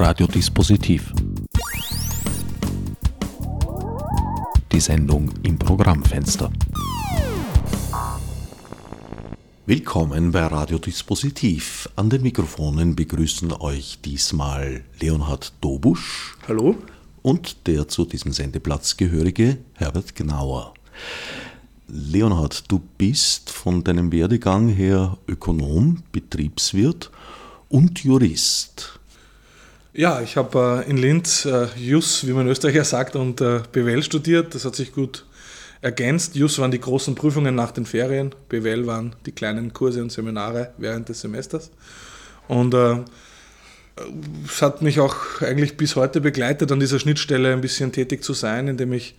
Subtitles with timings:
[0.00, 1.12] Radiodispositiv.
[4.70, 6.52] Die Sendung im Programmfenster.
[9.66, 11.88] Willkommen bei Radiodispositiv.
[11.96, 16.36] An den Mikrofonen begrüßen euch diesmal Leonhard Dobusch.
[16.46, 16.76] Hallo.
[17.22, 20.74] Und der zu diesem Sendeplatz gehörige Herbert Gnauer.
[21.88, 27.10] Leonhard, du bist von deinem Werdegang her Ökonom, Betriebswirt
[27.68, 29.00] und Jurist.
[29.98, 33.62] Ja, ich habe äh, in Linz äh, Jus, wie man in Österreich sagt, und äh,
[33.72, 34.54] BWL studiert.
[34.54, 35.26] Das hat sich gut
[35.80, 36.36] ergänzt.
[36.36, 40.70] Jus waren die großen Prüfungen nach den Ferien, BWL waren die kleinen Kurse und Seminare
[40.78, 41.72] während des Semesters.
[42.46, 42.98] Und äh,
[44.46, 48.34] es hat mich auch eigentlich bis heute begleitet, an dieser Schnittstelle ein bisschen tätig zu
[48.34, 49.16] sein, indem ich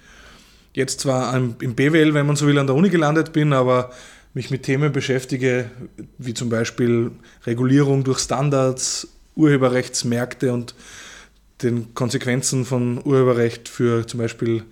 [0.74, 3.92] jetzt zwar im BWL, wenn man so will, an der Uni gelandet bin, aber
[4.34, 5.72] mich mit Themen beschäftige,
[6.20, 7.12] wie zum Beispiel
[7.46, 10.76] Regulierung durch Standards, Urheberrechtsmärkte und
[11.64, 14.64] den Konsequenzen von Urheberrecht für zum Beispiel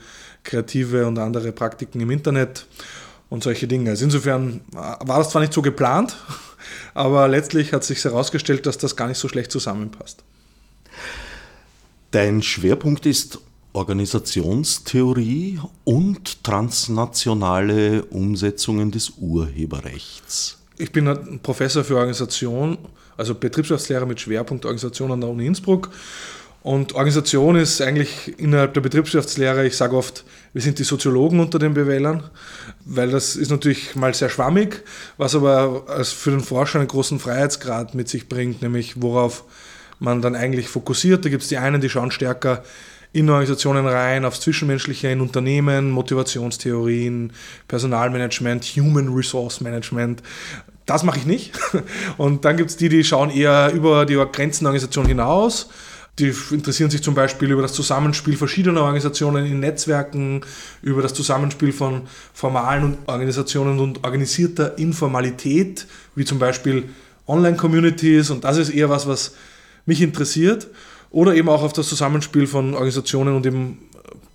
[0.43, 2.65] kreative und andere Praktiken im Internet
[3.29, 3.89] und solche Dinge.
[3.89, 6.15] Also insofern war das zwar nicht so geplant,
[6.93, 10.23] aber letztlich hat sich herausgestellt, dass das gar nicht so schlecht zusammenpasst.
[12.11, 13.39] Dein Schwerpunkt ist
[13.73, 20.56] Organisationstheorie und transnationale Umsetzungen des Urheberrechts.
[20.80, 22.78] Ich bin Professor für Organisation,
[23.17, 25.89] also Betriebswirtschaftslehrer mit Schwerpunkt Organisation an der Uni Innsbruck.
[26.61, 31.58] Und Organisation ist eigentlich innerhalb der Betriebswirtschaftslehre, ich sage oft, wir sind die Soziologen unter
[31.58, 32.23] den BWLern,
[32.86, 34.83] weil das ist natürlich mal sehr schwammig,
[35.17, 39.45] was aber für den Forscher einen großen Freiheitsgrad mit sich bringt, nämlich worauf
[40.00, 41.25] man dann eigentlich fokussiert.
[41.25, 42.64] Da gibt es die einen, die schauen stärker
[43.13, 47.31] in Organisationen rein, aufs Zwischenmenschliche in Unternehmen, Motivationstheorien,
[47.67, 50.22] Personalmanagement, Human Resource Management.
[50.86, 51.53] Das mache ich nicht.
[52.17, 55.69] Und dann gibt es die, die schauen eher über die Grenzen der Organisation hinaus.
[56.19, 60.42] Die interessieren sich zum Beispiel über das Zusammenspiel verschiedener Organisationen in Netzwerken,
[60.81, 66.86] über das Zusammenspiel von formalen Organisationen und organisierter Informalität, wie zum Beispiel
[67.27, 68.31] Online-Communities.
[68.31, 69.36] Und das ist eher was, was
[69.86, 70.67] mich interessiert
[71.09, 73.79] oder eben auch auf das Zusammenspiel von Organisationen und eben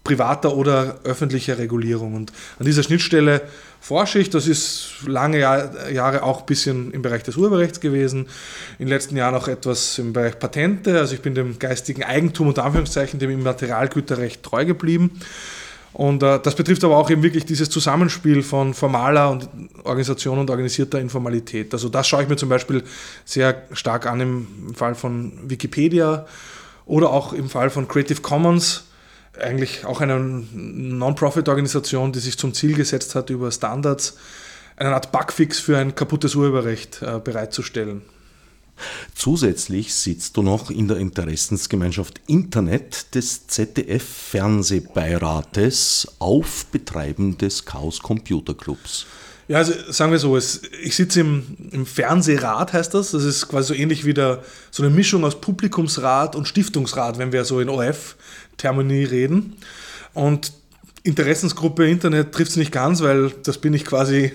[0.05, 2.15] privater oder öffentlicher Regulierung.
[2.15, 3.43] Und an dieser Schnittstelle
[3.81, 4.31] forsche ich.
[4.31, 8.27] Das ist lange Jahre auch ein bisschen im Bereich des Urheberrechts gewesen.
[8.79, 10.99] In den letzten Jahren auch etwas im Bereich Patente.
[10.99, 15.21] Also ich bin dem geistigen Eigentum und Anführungszeichen, dem Immaterialgüterrecht treu geblieben.
[15.93, 19.49] Und äh, das betrifft aber auch eben wirklich dieses Zusammenspiel von formaler und
[19.85, 21.73] Organisation und organisierter Informalität.
[21.75, 22.83] Also das schaue ich mir zum Beispiel
[23.25, 26.27] sehr stark an im Fall von Wikipedia
[26.85, 28.85] oder auch im Fall von Creative Commons,
[29.41, 34.17] eigentlich auch eine Non-Profit-Organisation, die sich zum Ziel gesetzt hat, über Standards
[34.77, 38.03] eine Art Bugfix für ein kaputtes Urheberrecht äh, bereitzustellen.
[39.15, 48.55] Zusätzlich sitzt du noch in der Interessensgemeinschaft Internet des ZDF-Fernsehbeirates auf Betreiben des Chaos Computer
[48.55, 49.07] Clubs.
[49.49, 53.11] Ja, also sagen wir so, es, ich sitze im, im Fernsehrat, heißt das.
[53.11, 57.33] Das ist quasi so ähnlich wie der, so eine Mischung aus Publikumsrat und Stiftungsrat, wenn
[57.33, 59.57] wir so in OF-Termini reden.
[60.15, 60.53] Und
[61.05, 64.33] Interessensgruppe Internet trifft es nicht ganz, weil das bin ich quasi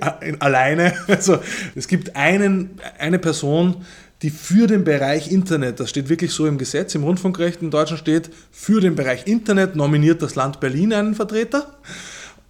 [0.38, 0.94] alleine.
[1.08, 1.38] Also
[1.74, 3.84] es gibt einen, eine Person,
[4.22, 8.00] die für den Bereich Internet, das steht wirklich so im Gesetz, im Rundfunkrecht in Deutschland
[8.00, 11.78] steht, für den Bereich Internet nominiert das Land Berlin einen Vertreter.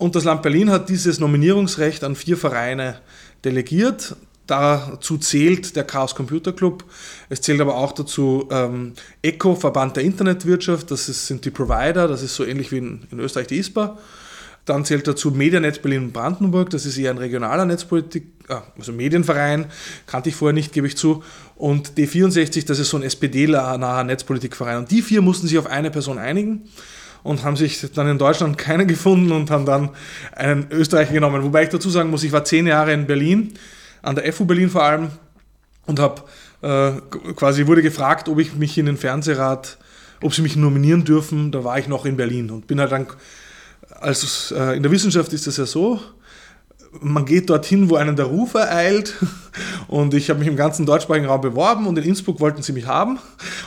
[0.01, 3.01] Und das Land Berlin hat dieses Nominierungsrecht an vier Vereine
[3.45, 4.17] delegiert.
[4.47, 6.85] Dazu zählt der Chaos Computer Club.
[7.29, 10.91] Es zählt aber auch dazu ähm, ECO, Verband der Internetwirtschaft.
[10.91, 12.09] Das ist, sind die Provider.
[12.09, 13.99] Das ist so ähnlich wie in, in Österreich die ISPA.
[14.65, 16.71] Dann zählt dazu Medianet Berlin Brandenburg.
[16.71, 19.67] Das ist eher ein regionaler Netzpolitik, ah, also Medienverein.
[20.07, 21.23] Kannte ich vorher nicht, gebe ich zu.
[21.57, 24.79] Und D64, das ist so ein SPD-naher Netzpolitikverein.
[24.79, 26.71] Und die vier mussten sich auf eine Person einigen
[27.23, 29.91] und haben sich dann in Deutschland keiner gefunden und haben dann
[30.35, 31.43] einen Österreicher genommen.
[31.43, 33.55] Wobei ich dazu sagen muss, ich war zehn Jahre in Berlin,
[34.03, 35.09] an der FU Berlin vor allem,
[35.87, 36.23] und habe
[36.63, 36.93] äh,
[37.35, 39.79] quasi wurde gefragt, ob ich mich in den Fernsehrat,
[40.23, 41.53] ob sie mich nominieren dürfen.
[41.53, 43.07] Da war ich noch in Berlin und bin halt dann,
[44.01, 46.01] also äh, in der Wissenschaft ist das ja so,
[47.01, 49.15] man geht dorthin, wo einen der Ruf ereilt.
[49.89, 52.87] Und ich habe mich im ganzen deutschsprachigen Raum beworben und in Innsbruck wollten sie mich
[52.87, 53.19] haben.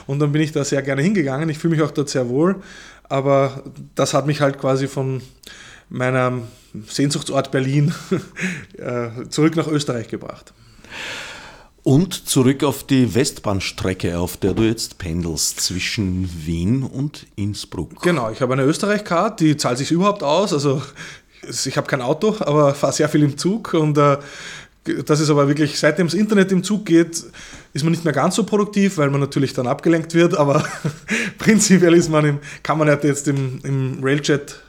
[0.08, 1.50] Und dann bin ich da sehr gerne hingegangen.
[1.50, 2.62] Ich fühle mich auch dort sehr wohl
[3.10, 3.64] aber
[3.96, 5.22] das hat mich halt quasi von
[5.90, 6.44] meinem
[6.88, 7.94] Sehnsuchtsort Berlin
[8.78, 10.54] äh, zurück nach Österreich gebracht.
[11.84, 18.02] Und zurück auf die Westbahnstrecke, auf der du jetzt pendelst, zwischen Wien und Innsbruck.
[18.02, 20.54] Genau, ich habe eine Österreich-Card, die zahlt sich überhaupt aus.
[20.54, 20.82] Also
[21.66, 24.18] ich habe kein Auto, aber fahre sehr viel im Zug und äh,
[25.06, 27.24] das ist aber wirklich, seitdem das Internet im Zug geht,
[27.74, 30.66] ist man nicht mehr ganz so produktiv, weil man natürlich dann abgelenkt wird, aber
[31.38, 34.60] prinzipiell ist man im, kann man jetzt im, im Railjet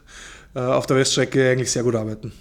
[0.55, 2.32] äh, auf der Weststrecke eigentlich sehr gut arbeiten.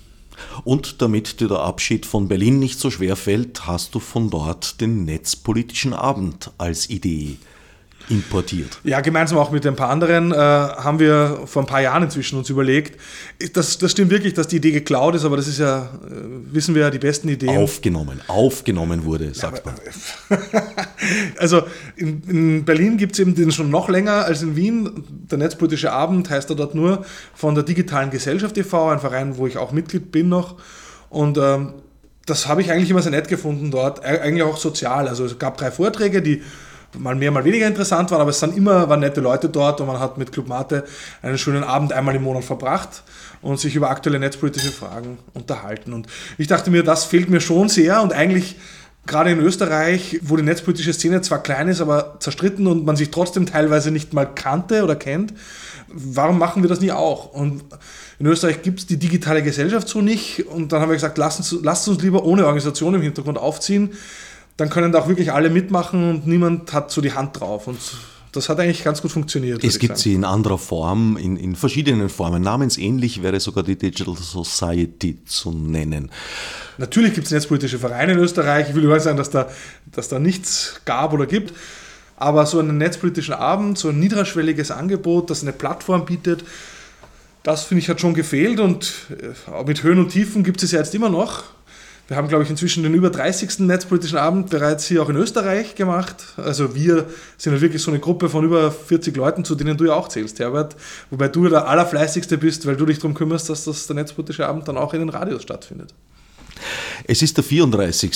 [0.64, 4.82] Und damit dir der Abschied von Berlin nicht so schwer fällt, hast du von dort
[4.82, 7.38] den Netzpolitischen Abend als Idee
[8.10, 8.80] importiert.
[8.84, 12.38] Ja, gemeinsam auch mit ein paar anderen äh, haben wir vor ein paar Jahren inzwischen
[12.38, 13.00] uns überlegt.
[13.54, 16.10] Das, das stimmt wirklich, dass die Idee geklaut ist, aber das ist ja, äh,
[16.52, 17.58] wissen wir ja, die besten Ideen.
[17.58, 19.76] Aufgenommen, aufgenommen wurde, sagt man.
[21.38, 21.64] also
[21.96, 25.04] in, in Berlin gibt es eben den schon noch länger als in Wien.
[25.32, 29.48] Der Netzpolitische Abend heißt er dort nur von der Digitalen Gesellschaft e.V., ein Verein, wo
[29.48, 30.56] ich auch Mitglied bin noch.
[31.10, 31.74] Und ähm,
[32.26, 35.08] das habe ich eigentlich immer sehr nett gefunden dort, eigentlich auch sozial.
[35.08, 36.42] Also es gab drei Vorträge, die
[36.98, 39.88] mal mehr, mal weniger interessant waren, aber es sind immer waren nette Leute dort und
[39.88, 40.86] man hat mit Club Mate
[41.22, 43.04] einen schönen Abend einmal im Monat verbracht
[43.42, 45.94] und sich über aktuelle netzpolitische Fragen unterhalten.
[45.94, 46.08] Und
[46.38, 48.56] ich dachte mir, das fehlt mir schon sehr und eigentlich
[49.06, 53.12] gerade in Österreich, wo die netzpolitische Szene zwar klein ist, aber zerstritten und man sich
[53.12, 55.34] trotzdem teilweise nicht mal kannte oder kennt,
[55.88, 57.34] warum machen wir das nie auch?
[57.34, 57.64] Und
[58.20, 61.40] in Österreich gibt es die digitale Gesellschaft so nicht und dann haben wir gesagt, lasst
[61.40, 63.92] uns, lasst uns lieber ohne Organisation im Hintergrund aufziehen
[64.58, 67.68] dann können da auch wirklich alle mitmachen und niemand hat so die Hand drauf.
[67.68, 67.80] Und
[68.34, 69.64] das hat eigentlich ganz gut funktioniert.
[69.64, 72.42] Es gibt sie in anderer Form, in, in verschiedenen Formen.
[72.42, 76.12] Namensähnlich wäre sogar die Digital Society zu nennen.
[76.78, 78.70] Natürlich gibt es netzpolitische Vereine in Österreich.
[78.70, 79.50] Ich will überhaupt sagen, dass da,
[79.92, 81.54] dass da nichts gab oder gibt.
[82.16, 86.44] Aber so einen netzpolitischen Abend, so ein niedrigschwelliges Angebot, das eine Plattform bietet,
[87.44, 88.60] das finde ich hat schon gefehlt.
[88.60, 91.44] Und äh, mit Höhen und Tiefen gibt es ja jetzt immer noch.
[92.08, 93.60] Wir haben, glaube ich, inzwischen den über 30.
[93.60, 96.34] Netzpolitischen Abend bereits hier auch in Österreich gemacht.
[96.36, 97.06] Also wir
[97.38, 100.10] sind ja wirklich so eine Gruppe von über 40 Leuten, zu denen du ja auch
[100.10, 100.76] zählst, Herbert.
[101.12, 104.68] Wobei du der Allerfleißigste bist, weil du dich darum kümmerst, dass das der Netzpolitische Abend
[104.68, 105.94] dann auch in den Radios stattfindet.
[107.06, 108.14] Es ist der 34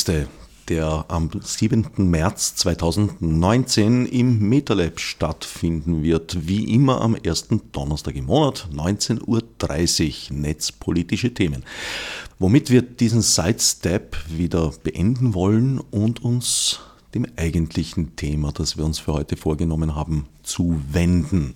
[0.70, 1.88] der am 7.
[1.98, 6.48] März 2019 im MetaLab stattfinden wird.
[6.48, 11.64] Wie immer am ersten Donnerstag im Monat, 19.30 Uhr, netzpolitische Themen.
[12.40, 16.80] Womit wir diesen Sidestep wieder beenden wollen und uns
[17.16, 21.56] dem eigentlichen Thema, das wir uns für heute vorgenommen haben, zuwenden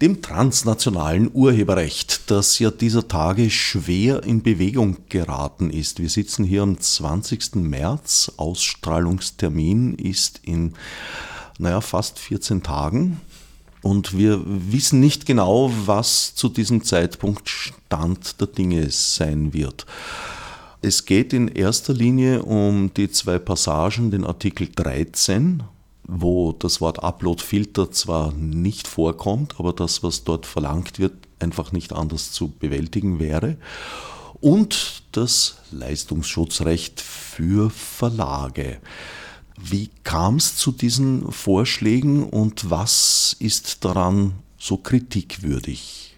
[0.00, 6.00] dem transnationalen Urheberrecht, das ja dieser Tage schwer in Bewegung geraten ist.
[6.00, 7.56] Wir sitzen hier am 20.
[7.56, 10.74] März, Ausstrahlungstermin ist in
[11.58, 13.20] naja, fast 14 Tagen.
[13.82, 19.86] Und wir wissen nicht genau, was zu diesem Zeitpunkt Stand der Dinge sein wird.
[20.82, 25.62] Es geht in erster Linie um die zwei Passagen, den Artikel 13
[26.10, 31.92] wo das Wort Upload-Filter zwar nicht vorkommt, aber das, was dort verlangt wird, einfach nicht
[31.92, 33.56] anders zu bewältigen wäre.
[34.40, 38.78] Und das Leistungsschutzrecht für Verlage.
[39.62, 46.14] Wie kam es zu diesen Vorschlägen und was ist daran so kritikwürdig?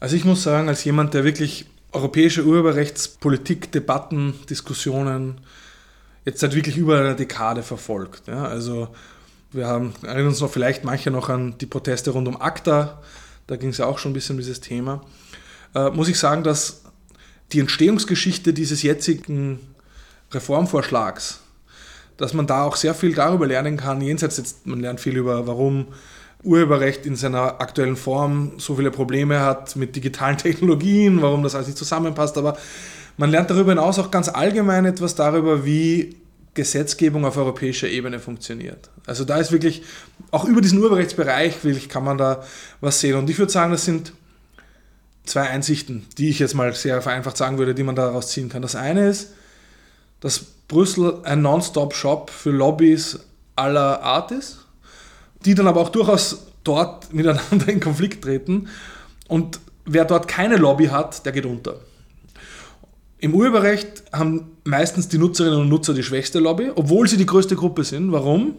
[0.00, 5.40] Also ich muss sagen, als jemand, der wirklich europäische Urheberrechtspolitik, Debatten, Diskussionen
[6.28, 8.26] jetzt seit wirklich über einer Dekade verfolgt.
[8.26, 8.88] Ja, also
[9.50, 13.00] wir haben, erinnern uns noch vielleicht manche noch an die Proteste rund um ACTA,
[13.46, 15.00] da ging es ja auch schon ein bisschen um dieses Thema.
[15.74, 16.82] Äh, muss ich sagen, dass
[17.52, 19.58] die Entstehungsgeschichte dieses jetzigen
[20.30, 21.40] Reformvorschlags,
[22.18, 25.46] dass man da auch sehr viel darüber lernen kann, jenseits jetzt, man lernt viel über,
[25.46, 25.86] warum
[26.42, 31.68] Urheberrecht in seiner aktuellen Form so viele Probleme hat mit digitalen Technologien, warum das alles
[31.68, 32.58] nicht zusammenpasst, aber
[33.18, 36.16] man lernt darüber hinaus auch ganz allgemein etwas darüber, wie
[36.54, 38.90] Gesetzgebung auf europäischer Ebene funktioniert.
[39.06, 39.82] Also da ist wirklich,
[40.30, 42.42] auch über diesen Urheberrechtsbereich wirklich kann man da
[42.80, 43.16] was sehen.
[43.16, 44.12] Und ich würde sagen, das sind
[45.24, 48.62] zwei Einsichten, die ich jetzt mal sehr vereinfacht sagen würde, die man daraus ziehen kann.
[48.62, 49.32] Das eine ist,
[50.20, 53.20] dass Brüssel ein Non-Stop-Shop für Lobbys
[53.56, 54.64] aller Art ist,
[55.44, 58.68] die dann aber auch durchaus dort miteinander in Konflikt treten.
[59.26, 61.76] Und wer dort keine Lobby hat, der geht unter.
[63.20, 67.56] Im Urheberrecht haben meistens die Nutzerinnen und Nutzer die schwächste Lobby, obwohl sie die größte
[67.56, 68.12] Gruppe sind.
[68.12, 68.54] Warum?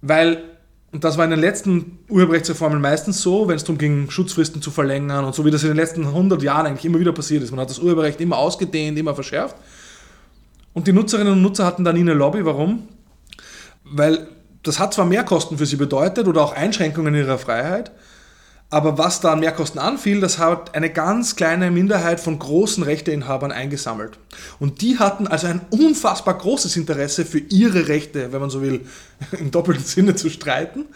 [0.00, 0.44] Weil,
[0.92, 4.70] und das war in den letzten Urheberrechtsreformen meistens so, wenn es darum ging, Schutzfristen zu
[4.70, 7.50] verlängern und so wie das in den letzten 100 Jahren eigentlich immer wieder passiert ist.
[7.50, 9.56] Man hat das Urheberrecht immer ausgedehnt, immer verschärft.
[10.72, 12.44] Und die Nutzerinnen und Nutzer hatten da nie eine Lobby.
[12.44, 12.88] Warum?
[13.84, 14.28] Weil
[14.62, 17.90] das hat zwar Mehrkosten für sie bedeutet oder auch Einschränkungen in ihrer Freiheit,
[18.72, 23.52] aber was da an Mehrkosten anfiel, das hat eine ganz kleine Minderheit von großen Rechteinhabern
[23.52, 24.18] eingesammelt.
[24.60, 28.80] Und die hatten also ein unfassbar großes Interesse für ihre Rechte, wenn man so will,
[29.38, 30.86] im doppelten Sinne zu streiten.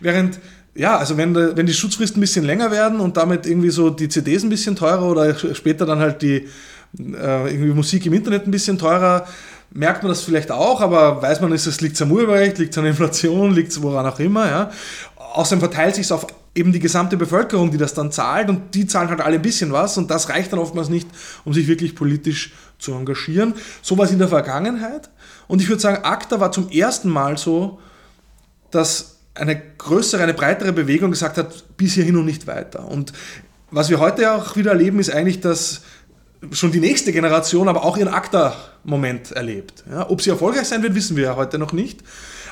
[0.00, 0.40] Während,
[0.74, 4.08] ja, also wenn, wenn die Schutzfristen ein bisschen länger werden und damit irgendwie so die
[4.08, 6.48] CDs ein bisschen teurer oder später dann halt die
[6.98, 9.26] äh, irgendwie Musik im Internet ein bisschen teurer,
[9.72, 12.78] merkt man das vielleicht auch, aber weiß man, ist es liegt am Urheberrecht, liegt es
[12.78, 14.46] an Inflation, liegt es woran auch immer.
[14.46, 14.70] Ja.
[15.34, 18.86] Außerdem verteilt sich es auf eben die gesamte Bevölkerung, die das dann zahlt und die
[18.86, 21.08] zahlen halt alle ein bisschen was und das reicht dann oftmals nicht,
[21.44, 23.54] um sich wirklich politisch zu engagieren.
[23.82, 25.10] So war es in der Vergangenheit
[25.48, 27.78] und ich würde sagen, ACTA war zum ersten Mal so,
[28.70, 32.88] dass eine größere, eine breitere Bewegung gesagt hat, bis hierhin und nicht weiter.
[32.88, 33.12] Und
[33.70, 35.82] was wir heute auch wieder erleben, ist eigentlich, dass
[36.52, 39.84] schon die nächste Generation aber auch ihren ACTA-Moment erlebt.
[39.90, 42.00] Ja, ob sie erfolgreich sein wird, wissen wir ja heute noch nicht.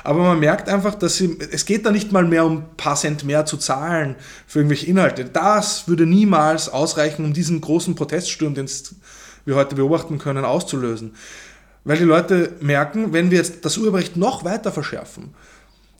[0.03, 2.95] Aber man merkt einfach, dass sie, es geht da nicht mal mehr um ein paar
[2.95, 4.15] Cent mehr zu zahlen
[4.45, 5.25] für irgendwelche Inhalte.
[5.25, 8.69] Das würde niemals ausreichen, um diesen großen Proteststurm, den
[9.45, 11.15] wir heute beobachten können, auszulösen.
[11.85, 15.33] Weil die Leute merken, wenn wir jetzt das Urheberrecht noch weiter verschärfen,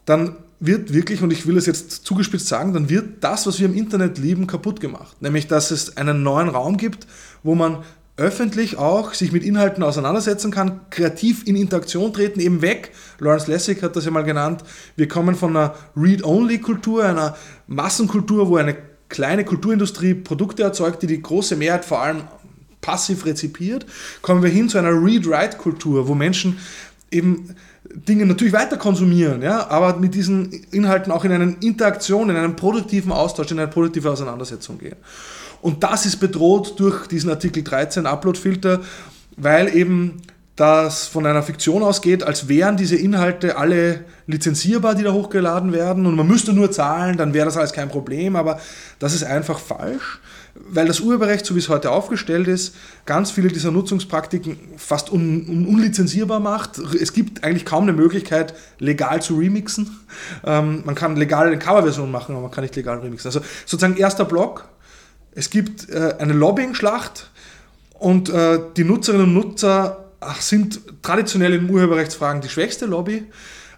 [0.06, 3.66] dann wird wirklich, und ich will es jetzt zugespitzt sagen, dann wird das, was wir
[3.66, 5.22] im Internet lieben, kaputt gemacht.
[5.22, 7.08] Nämlich, dass es einen neuen Raum gibt,
[7.46, 7.84] wo man
[8.18, 12.92] öffentlich auch sich mit Inhalten auseinandersetzen kann, kreativ in Interaktion treten, eben weg.
[13.20, 14.64] Lawrence Lessig hat das ja mal genannt.
[14.96, 17.38] Wir kommen von einer Read-Only-Kultur, einer
[17.68, 18.76] Massenkultur, wo eine
[19.10, 22.24] kleine Kulturindustrie Produkte erzeugt, die die große Mehrheit vor allem
[22.82, 23.86] passiv rezipiert,
[24.22, 26.58] kommen wir hin zu einer Read-Write-Kultur, wo Menschen
[27.12, 32.36] eben Dinge natürlich weiter konsumieren, ja, aber mit diesen Inhalten auch in eine Interaktion, in
[32.36, 34.96] einen produktiven Austausch, in eine produktive Auseinandersetzung gehen.
[35.66, 38.82] Und das ist bedroht durch diesen Artikel 13 Upload-Filter,
[39.36, 40.22] weil eben
[40.56, 46.06] das von einer Fiktion ausgeht, als wären diese Inhalte alle lizenzierbar, die da hochgeladen werden
[46.06, 48.60] und man müsste nur zahlen, dann wäre das alles kein Problem, aber
[49.00, 50.20] das ist einfach falsch,
[50.54, 52.76] weil das Urheberrecht, so wie es heute aufgestellt ist,
[53.08, 56.78] ganz viele dieser Nutzungspraktiken fast un un unlizenzierbar macht.
[56.78, 59.98] Es gibt eigentlich kaum eine Möglichkeit, legal zu remixen.
[60.46, 63.30] Ähm, man kann legal eine Coverversion machen, aber man kann nicht legal remixen.
[63.30, 64.70] Also sozusagen erster Block,
[65.36, 67.30] es gibt äh, eine Lobbying-Schlacht
[67.94, 73.26] und äh, die Nutzerinnen und Nutzer ach, sind traditionell in Urheberrechtsfragen die schwächste Lobby,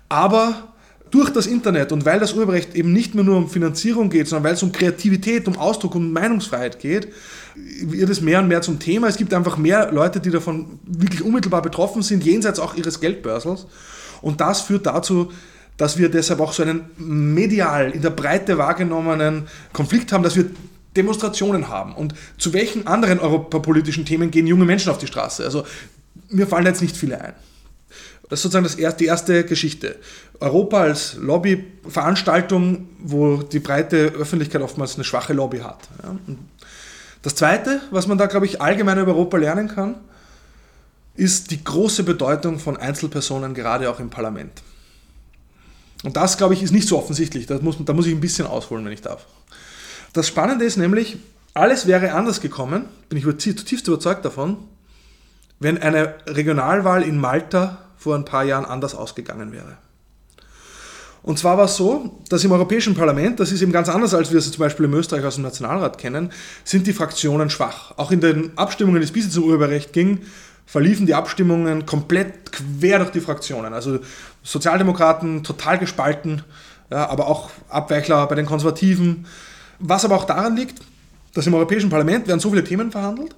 [0.07, 0.73] aber
[1.09, 4.43] durch das Internet und weil das Urheberrecht eben nicht mehr nur um Finanzierung geht, sondern
[4.43, 7.07] weil es um Kreativität, um Ausdruck, um Meinungsfreiheit geht,
[7.55, 9.07] wird es mehr und mehr zum Thema.
[9.07, 13.67] Es gibt einfach mehr Leute, die davon wirklich unmittelbar betroffen sind, jenseits auch ihres Geldbörsels.
[14.21, 15.31] Und das führt dazu,
[15.77, 20.45] dass wir deshalb auch so einen medial in der Breite wahrgenommenen Konflikt haben, dass wir
[20.97, 21.95] Demonstrationen haben.
[21.95, 25.43] Und zu welchen anderen europapolitischen Themen gehen junge Menschen auf die Straße?
[25.43, 25.65] Also
[26.29, 27.33] mir fallen jetzt nicht viele ein.
[28.29, 29.95] Das ist sozusagen das erste, die erste Geschichte.
[30.41, 35.87] Europa als Lobbyveranstaltung, wo die breite Öffentlichkeit oftmals eine schwache Lobby hat.
[37.21, 39.95] Das zweite, was man da, glaube ich, allgemein über Europa lernen kann,
[41.15, 44.61] ist die große Bedeutung von Einzelpersonen, gerade auch im Parlament.
[46.03, 47.47] Und das, glaube ich, ist nicht so offensichtlich.
[47.47, 49.25] Das muss, da muss ich ein bisschen ausholen, wenn ich darf.
[50.17, 51.17] Das Spannende ist nämlich,
[51.53, 54.57] alles wäre anders gekommen, bin ich zutiefst überzeugt davon,
[55.59, 59.77] wenn eine Regionalwahl in Malta vor ein paar Jahren anders ausgegangen wäre.
[61.21, 64.31] Und zwar war es so, dass im Europäischen Parlament, das ist eben ganz anders, als
[64.31, 66.31] wir es zum Beispiel in Österreich aus dem Nationalrat kennen,
[66.63, 67.93] sind die Fraktionen schwach.
[67.97, 70.21] Auch in den Abstimmungen, die es bisher zum Urheberrecht ging,
[70.65, 73.75] verliefen die Abstimmungen komplett quer durch die Fraktionen.
[73.75, 73.99] Also
[74.41, 76.41] Sozialdemokraten total gespalten,
[76.89, 79.27] ja, aber auch Abweichler bei den Konservativen,
[79.79, 80.81] was aber auch daran liegt,
[81.33, 83.35] dass im Europäischen Parlament werden so viele Themen verhandelt.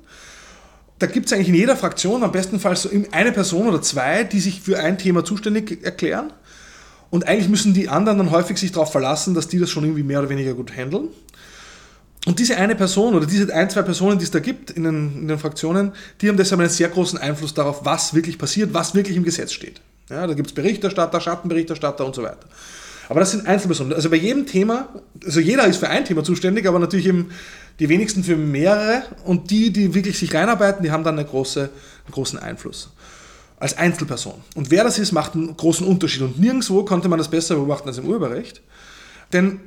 [0.99, 4.39] Da gibt es eigentlich in jeder Fraktion am besten so eine Person oder zwei, die
[4.39, 6.33] sich für ein Thema zuständig erklären.
[7.09, 10.03] Und eigentlich müssen die anderen dann häufig sich darauf verlassen, dass die das schon irgendwie
[10.03, 11.07] mehr oder weniger gut handeln.
[12.25, 15.21] Und diese eine Person oder diese ein, zwei Personen, die es da gibt in den,
[15.21, 18.93] in den Fraktionen, die haben deshalb einen sehr großen Einfluss darauf, was wirklich passiert, was
[18.93, 19.81] wirklich im Gesetz steht.
[20.09, 22.45] Ja, da gibt es Berichterstatter, Schattenberichterstatter und so weiter.
[23.09, 23.93] Aber das sind Einzelpersonen.
[23.93, 24.87] Also bei jedem Thema,
[25.25, 27.31] also jeder ist für ein Thema zuständig, aber natürlich eben
[27.79, 31.61] die wenigsten für mehrere und die, die wirklich sich reinarbeiten, die haben dann eine große,
[31.61, 32.91] einen großen Einfluss.
[33.59, 34.35] Als Einzelperson.
[34.55, 36.21] Und wer das ist, macht einen großen Unterschied.
[36.21, 38.61] Und nirgendwo konnte man das besser beobachten als im Urheberrecht.
[39.33, 39.59] Denn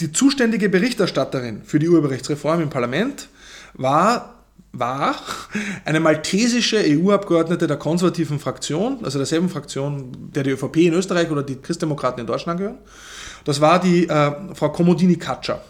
[0.00, 3.28] die zuständige Berichterstatterin für die Urheberrechtsreform im Parlament
[3.74, 4.39] war
[4.72, 5.16] war
[5.84, 11.42] eine maltesische EU-Abgeordnete der konservativen Fraktion, also derselben Fraktion, der die ÖVP in Österreich oder
[11.42, 12.78] die Christdemokraten in Deutschland gehören.
[13.44, 15.62] Das war die äh, Frau Komodini Katscher.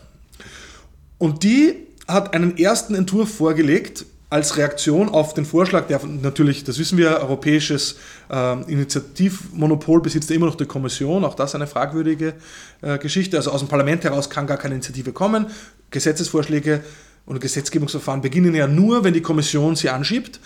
[1.18, 1.75] Und die
[2.09, 7.18] hat einen ersten Entwurf vorgelegt als Reaktion auf den Vorschlag, der natürlich, das wissen wir,
[7.20, 7.97] europäisches
[8.30, 12.35] äh, Initiativmonopol besitzt immer noch die Kommission, auch das eine fragwürdige
[12.80, 13.37] äh, Geschichte.
[13.37, 15.47] Also aus dem Parlament heraus kann gar keine Initiative kommen.
[15.90, 16.80] Gesetzesvorschläge
[17.27, 20.41] und Gesetzgebungsverfahren beginnen ja nur, wenn die Kommission sie anschiebt.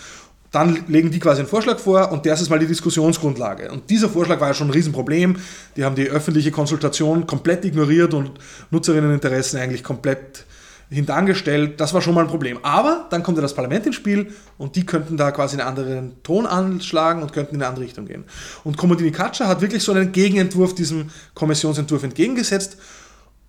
[0.50, 3.72] Dann legen die quasi einen Vorschlag vor und das ist mal die Diskussionsgrundlage.
[3.72, 5.36] Und dieser Vorschlag war ja schon ein Riesenproblem.
[5.76, 8.32] Die haben die öffentliche Konsultation komplett ignoriert und
[8.70, 10.46] Nutzerinneninteressen eigentlich komplett
[10.90, 11.80] hintangestellt.
[11.80, 12.58] Das war schon mal ein Problem.
[12.62, 16.22] Aber dann kommt ja das Parlament ins Spiel und die könnten da quasi einen anderen
[16.22, 18.24] Ton anschlagen und könnten in eine andere Richtung gehen.
[18.62, 22.76] Und Komodini Katscha hat wirklich so einen Gegenentwurf diesem Kommissionsentwurf entgegengesetzt.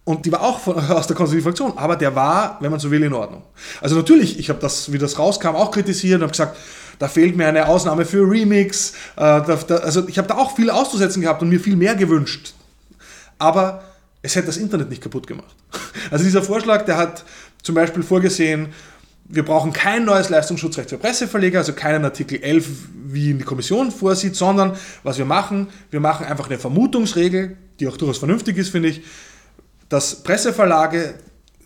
[0.05, 2.89] Und die war auch von, aus der konservativen Fraktion, aber der war, wenn man so
[2.89, 3.43] will, in Ordnung.
[3.81, 6.57] Also natürlich, ich habe das, wie das rauskam, auch kritisiert und habe gesagt,
[6.99, 8.91] da fehlt mir eine Ausnahme für Remix.
[8.91, 11.95] Äh, da, da, also ich habe da auch viel auszusetzen gehabt und mir viel mehr
[11.95, 12.53] gewünscht.
[13.37, 13.83] Aber
[14.21, 15.55] es hätte das Internet nicht kaputt gemacht.
[16.11, 17.25] Also dieser Vorschlag, der hat
[17.63, 18.67] zum Beispiel vorgesehen,
[19.27, 22.67] wir brauchen kein neues Leistungsschutzrecht für Presseverleger, also keinen Artikel 11,
[23.07, 27.87] wie in die Kommission vorsieht, sondern was wir machen, wir machen einfach eine Vermutungsregel, die
[27.87, 29.01] auch durchaus vernünftig ist, finde ich,
[29.89, 31.15] dass Presseverlage,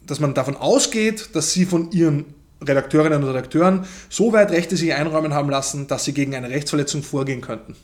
[0.05, 2.25] dass man davon ausgeht, dass sie von ihren
[2.61, 7.03] Redakteurinnen und Redakteuren so weit Rechte sich einräumen haben lassen, dass sie gegen eine Rechtsverletzung
[7.03, 7.75] vorgehen könnten.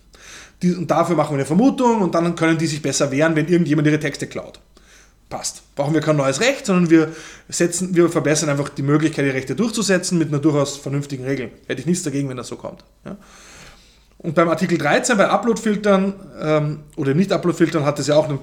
[0.64, 3.88] und dafür machen wir eine Vermutung und dann können die sich besser wehren, wenn irgendjemand
[3.88, 4.60] ihre Texte klaut.
[5.30, 5.64] Passt.
[5.76, 7.12] Brauchen wir kein neues Recht, sondern wir,
[7.50, 11.52] setzen, wir verbessern einfach die Möglichkeit, die Rechte durchzusetzen mit einer durchaus vernünftigen Regel.
[11.68, 12.84] Hätte ich nichts dagegen, wenn das so kommt.
[13.06, 13.18] Ja.
[14.20, 18.40] Und beim Artikel 13, bei Uploadfiltern ähm, oder Nicht-Uploadfiltern, hat es ja auch einen,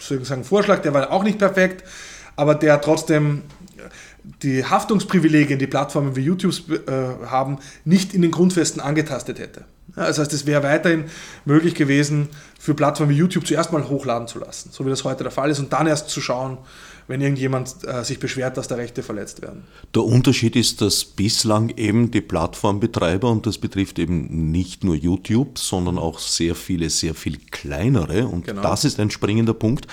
[0.00, 1.84] sozusagen, Vorschlag, der war auch nicht perfekt,
[2.36, 3.42] aber der trotzdem
[4.42, 9.64] die Haftungsprivilegien, die Plattformen wie YouTube äh, haben, nicht in den Grundfesten angetastet hätte.
[9.96, 11.04] Ja, das heißt, es wäre weiterhin
[11.44, 12.28] möglich gewesen,
[12.58, 15.50] für Plattformen wie YouTube zuerst mal hochladen zu lassen, so wie das heute der Fall
[15.50, 16.58] ist, und dann erst zu schauen,
[17.10, 19.64] wenn irgendjemand äh, sich beschwert, dass da Rechte verletzt werden.
[19.94, 25.58] Der Unterschied ist, dass bislang eben die Plattformbetreiber, und das betrifft eben nicht nur YouTube,
[25.58, 28.62] sondern auch sehr viele, sehr viel kleinere, und genau.
[28.62, 29.86] das ist ein springender Punkt,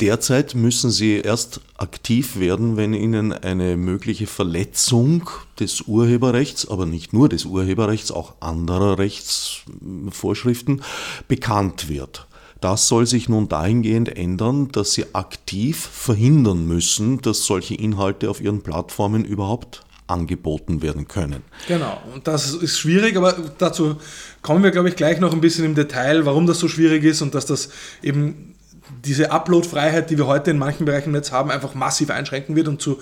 [0.00, 5.30] Derzeit müssen sie erst aktiv werden, wenn ihnen eine mögliche Verletzung
[5.60, 10.82] des Urheberrechts, aber nicht nur des Urheberrechts, auch anderer Rechtsvorschriften
[11.28, 12.26] bekannt wird.
[12.62, 18.40] Das soll sich nun dahingehend ändern, dass sie aktiv verhindern müssen, dass solche Inhalte auf
[18.40, 21.42] ihren Plattformen überhaupt angeboten werden können.
[21.66, 23.96] Genau, und das ist schwierig, aber dazu
[24.42, 27.20] kommen wir, glaube ich, gleich noch ein bisschen im Detail, warum das so schwierig ist
[27.20, 28.54] und dass das eben
[29.04, 32.68] diese Upload-Freiheit, die wir heute in manchen Bereichen im Netz haben, einfach massiv einschränken wird
[32.68, 33.00] und zu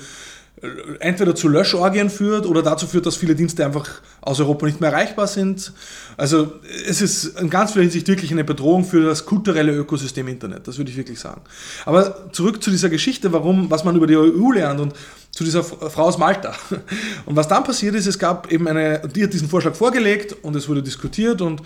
[0.99, 3.89] entweder zu Löschorgien führt oder dazu führt, dass viele Dienste einfach
[4.21, 5.73] aus Europa nicht mehr erreichbar sind.
[6.19, 6.53] Also
[6.87, 10.77] es ist in ganz vieler Hinsicht wirklich eine Bedrohung für das kulturelle Ökosystem Internet, das
[10.77, 11.41] würde ich wirklich sagen.
[11.87, 14.95] Aber zurück zu dieser Geschichte, warum, was man über die EU lernt und
[15.31, 16.53] zu dieser Frau aus Malta.
[17.25, 20.57] Und was dann passiert ist, es gab eben eine, die hat diesen Vorschlag vorgelegt und
[20.57, 21.63] es wurde diskutiert und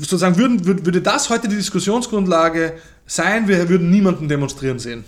[0.00, 2.74] sozusagen würden, würde das heute die Diskussionsgrundlage
[3.06, 5.04] sein, wir würden niemanden demonstrieren sehen.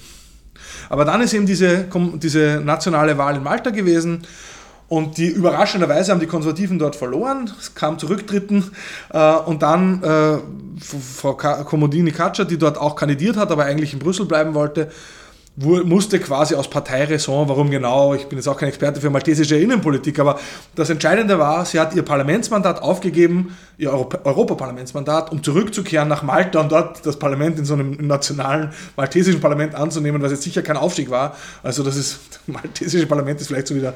[0.89, 4.27] Aber dann ist eben diese, diese nationale Wahl in Malta gewesen
[4.93, 7.51] und die überraschenderweise haben die Konservativen dort verloren.
[7.59, 8.73] Es kam zu Rücktritten
[9.11, 10.39] äh, und dann äh,
[10.83, 14.91] Frau Komodini Katscher, die dort auch kandidiert hat, aber eigentlich in Brüssel bleiben wollte,
[15.55, 20.19] musste quasi aus Parteiräson, warum genau, ich bin jetzt auch kein Experte für maltesische Innenpolitik,
[20.19, 20.41] aber
[20.75, 26.73] das Entscheidende war, sie hat ihr Parlamentsmandat aufgegeben, ihr Europaparlamentsmandat, um zurückzukehren nach Malta und
[26.73, 31.11] dort das Parlament in so einem nationalen maltesischen Parlament anzunehmen, was jetzt sicher kein Aufstieg
[31.11, 31.37] war.
[31.63, 33.93] Also das ist, das maltesische Parlament ist vielleicht so wie der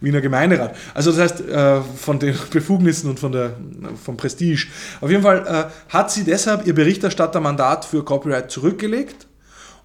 [0.00, 0.76] Wiener Gemeinderat.
[0.94, 3.54] Also das heißt, äh, von den Befugnissen und von der,
[4.04, 4.68] vom Prestige.
[5.00, 9.26] Auf jeden Fall äh, hat sie deshalb ihr Berichterstattermandat für Copyright zurückgelegt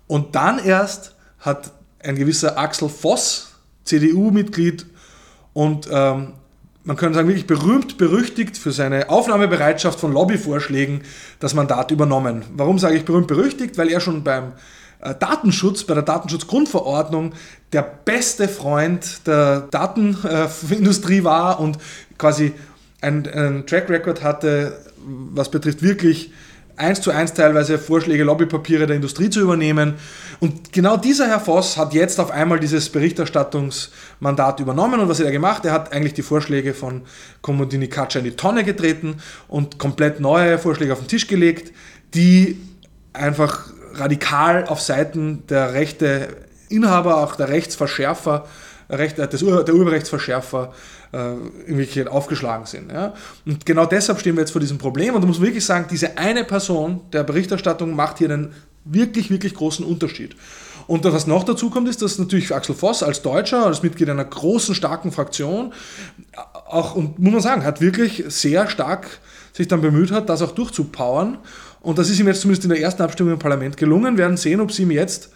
[0.07, 1.14] und dann erst
[1.45, 3.53] hat ein gewisser Axel Voss,
[3.83, 4.85] CDU-Mitglied
[5.53, 6.33] und ähm,
[6.83, 11.01] man könnte sagen, wirklich berühmt, berüchtigt für seine Aufnahmebereitschaft von Lobbyvorschlägen
[11.39, 12.43] das Mandat übernommen.
[12.55, 13.77] Warum sage ich berühmt, berüchtigt?
[13.77, 14.53] Weil er schon beim
[15.01, 17.33] äh, Datenschutz, bei der Datenschutzgrundverordnung
[17.73, 21.79] der beste Freund der Datenindustrie war und
[22.17, 22.53] quasi
[23.01, 26.31] einen Track Record hatte, was betrifft wirklich
[26.77, 29.95] eins zu eins teilweise Vorschläge, Lobbypapiere der Industrie zu übernehmen.
[30.39, 34.99] Und genau dieser Herr Voss hat jetzt auf einmal dieses Berichterstattungsmandat übernommen.
[34.99, 35.65] Und was hat er gemacht?
[35.65, 37.03] Er hat eigentlich die Vorschläge von
[37.41, 41.71] Komodini Katscha in die Tonne getreten und komplett neue Vorschläge auf den Tisch gelegt,
[42.13, 42.59] die
[43.13, 48.45] einfach radikal auf Seiten der Rechteinhaber, auch der Rechtsverschärfer,
[48.89, 50.73] der Urheberrechtsverschärfer
[51.15, 52.91] äh, irgendwie aufgeschlagen sind.
[52.91, 53.13] Ja?
[53.45, 55.87] Und genau deshalb stehen wir jetzt vor diesem Problem und da muss man wirklich sagen,
[55.89, 60.35] diese eine Person der Berichterstattung macht hier einen wirklich, wirklich großen Unterschied.
[60.87, 64.25] Und was noch dazu kommt, ist, dass natürlich Axel Voss als Deutscher, als Mitglied einer
[64.25, 65.73] großen, starken Fraktion,
[66.67, 69.07] auch, und muss man sagen, hat wirklich sehr stark
[69.53, 71.37] sich dann bemüht hat, das auch durchzupowern.
[71.81, 74.17] Und das ist ihm jetzt zumindest in der ersten Abstimmung im Parlament gelungen.
[74.17, 75.31] Wir werden sehen, ob sie ihm jetzt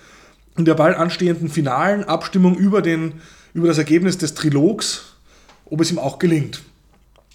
[0.57, 3.13] in der bald anstehenden finalen Abstimmung über, den,
[3.53, 5.08] über das Ergebnis des Trilogs,
[5.69, 6.61] ob es ihm auch gelingt.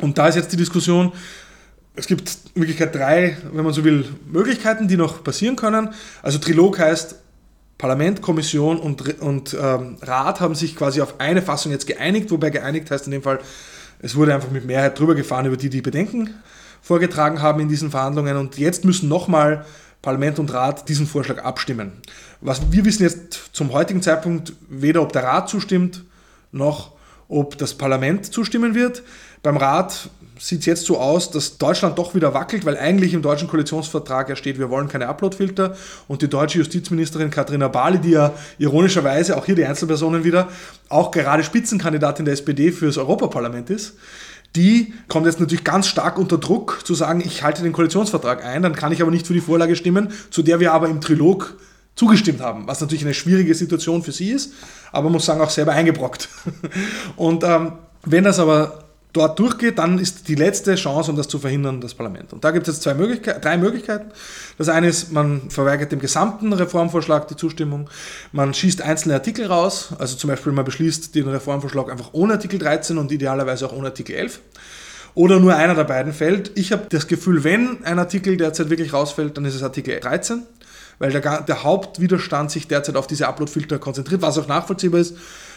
[0.01, 1.13] Und da ist jetzt die Diskussion,
[1.97, 5.91] es gibt in Wirklichkeit drei, wenn man so will, Möglichkeiten, die noch passieren können.
[6.23, 7.17] Also Trilog heißt
[7.79, 12.51] Parlament, Kommission und, und ähm, Rat haben sich quasi auf eine Fassung jetzt geeinigt, wobei
[12.51, 13.41] geeinigt heißt in dem Fall,
[14.01, 16.31] es wurde einfach mit Mehrheit drüber gefahren, über die die Bedenken
[16.83, 19.65] vorgetragen haben in diesen Verhandlungen und jetzt müssen nochmal
[20.03, 21.93] Parlament und Rat diesen Vorschlag abstimmen.
[22.41, 26.05] Was wir wissen jetzt zum heutigen Zeitpunkt weder, ob der Rat zustimmt,
[26.53, 26.94] noch
[27.29, 29.03] ob das Parlament zustimmen wird.
[29.43, 30.09] Beim Rat
[30.39, 34.29] sieht es jetzt so aus, dass Deutschland doch wieder wackelt, weil eigentlich im deutschen Koalitionsvertrag
[34.29, 35.77] ja steht, wir wollen keine Uploadfilter.
[36.09, 40.49] Und die deutsche Justizministerin Katharina Bali, die ja ironischerweise, auch hier die Einzelpersonen wieder,
[40.89, 43.95] auch gerade Spitzenkandidatin der SPD fürs Europaparlament ist,
[44.57, 48.63] die kommt jetzt natürlich ganz stark unter Druck zu sagen, ich halte den Koalitionsvertrag ein,
[48.63, 51.57] dann kann ich aber nicht für die Vorlage stimmen, zu der wir aber im Trilog
[51.95, 54.53] zugestimmt haben, was natürlich eine schwierige Situation für sie ist,
[54.93, 56.29] aber man muss sagen, auch selber eingebrockt.
[57.17, 57.73] Und ähm,
[58.05, 61.95] wenn das aber dort durchgeht, dann ist die letzte Chance, um das zu verhindern, das
[61.95, 62.33] Parlament.
[62.33, 64.11] Und da gibt es jetzt zwei Möglichkeiten, drei Möglichkeiten.
[64.59, 67.89] Das eine ist, man verweigert dem gesamten Reformvorschlag die Zustimmung,
[68.33, 72.59] man schießt einzelne Artikel raus, also zum Beispiel man beschließt den Reformvorschlag einfach ohne Artikel
[72.59, 74.41] 13 und idealerweise auch ohne Artikel 11.
[75.15, 76.51] Oder nur einer der beiden fällt.
[76.57, 80.43] Ich habe das Gefühl, wenn ein Artikel derzeit wirklich rausfällt, dann ist es Artikel 13
[80.99, 85.17] weil der, der, Hauptwiderstand sich derzeit auf diese Uploadfilter konzentriert, was auch nachvollziehbar ist,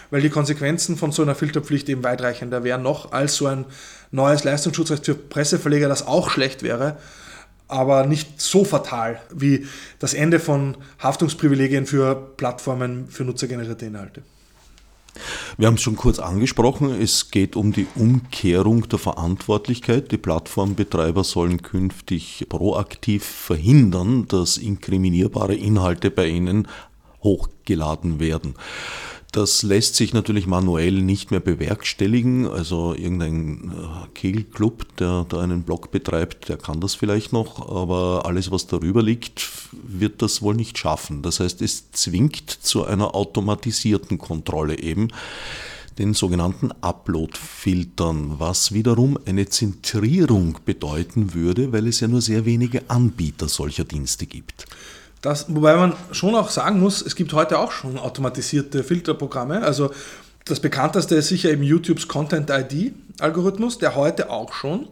[0.09, 3.65] weil die Konsequenzen von so einer Filterpflicht eben weitreichender wären noch als so ein
[4.11, 6.97] neues Leistungsschutzrecht für Presseverleger, das auch schlecht wäre,
[7.67, 9.67] aber nicht so fatal wie
[9.99, 14.21] das Ende von Haftungsprivilegien für Plattformen für nutzergenerierte Inhalte.
[15.57, 20.11] Wir haben es schon kurz angesprochen, es geht um die Umkehrung der Verantwortlichkeit.
[20.11, 26.67] Die Plattformbetreiber sollen künftig proaktiv verhindern, dass inkriminierbare Inhalte bei ihnen
[27.23, 28.55] hochgeladen werden.
[29.31, 32.47] Das lässt sich natürlich manuell nicht mehr bewerkstelligen.
[32.47, 38.25] Also irgendein äh, Kegelclub, der da einen Blog betreibt, der kann das vielleicht noch, aber
[38.25, 41.21] alles, was darüber liegt, wird das wohl nicht schaffen.
[41.21, 45.09] Das heißt, es zwingt zu einer automatisierten Kontrolle eben
[45.97, 52.89] den sogenannten Upload-Filtern, was wiederum eine Zentrierung bedeuten würde, weil es ja nur sehr wenige
[52.89, 54.67] Anbieter solcher Dienste gibt.
[55.21, 59.63] Das, wobei man schon auch sagen muss, es gibt heute auch schon automatisierte Filterprogramme.
[59.63, 59.91] Also
[60.45, 64.87] das bekannteste ist sicher eben YouTubes Content ID Algorithmus, der heute auch schon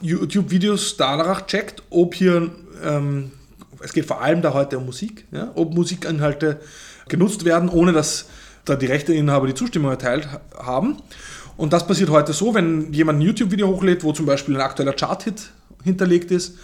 [0.00, 2.50] YouTube-Videos danach checkt, ob hier,
[2.82, 3.32] ähm,
[3.80, 6.60] es geht vor allem da heute um Musik, ja, ob Musikinhalte
[7.08, 8.26] genutzt werden, ohne dass
[8.64, 10.28] da die Rechteinhaber die Zustimmung erteilt
[10.58, 10.96] haben.
[11.56, 14.94] Und das passiert heute so, wenn jemand ein YouTube-Video hochlädt, wo zum Beispiel ein aktueller
[14.94, 15.50] Chart-Hit
[15.84, 16.56] hinterlegt ist,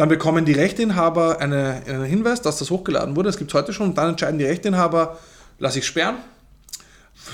[0.00, 3.28] dann bekommen die Rechteinhaber eine, einen Hinweis, dass das hochgeladen wurde.
[3.28, 3.90] Das gibt es heute schon.
[3.90, 5.18] Und dann entscheiden die Rechteinhaber,
[5.58, 6.16] lasse ich sperren,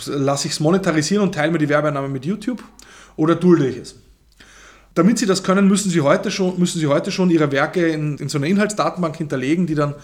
[0.06, 2.64] lasse ich es monetarisieren und teile mir die Werbeeinnahme mit YouTube
[3.14, 3.94] oder dulde ich es.
[4.94, 8.18] Damit sie das können, müssen sie heute schon, müssen sie heute schon ihre Werke in,
[8.18, 9.94] in so einer Inhaltsdatenbank hinterlegen, die dann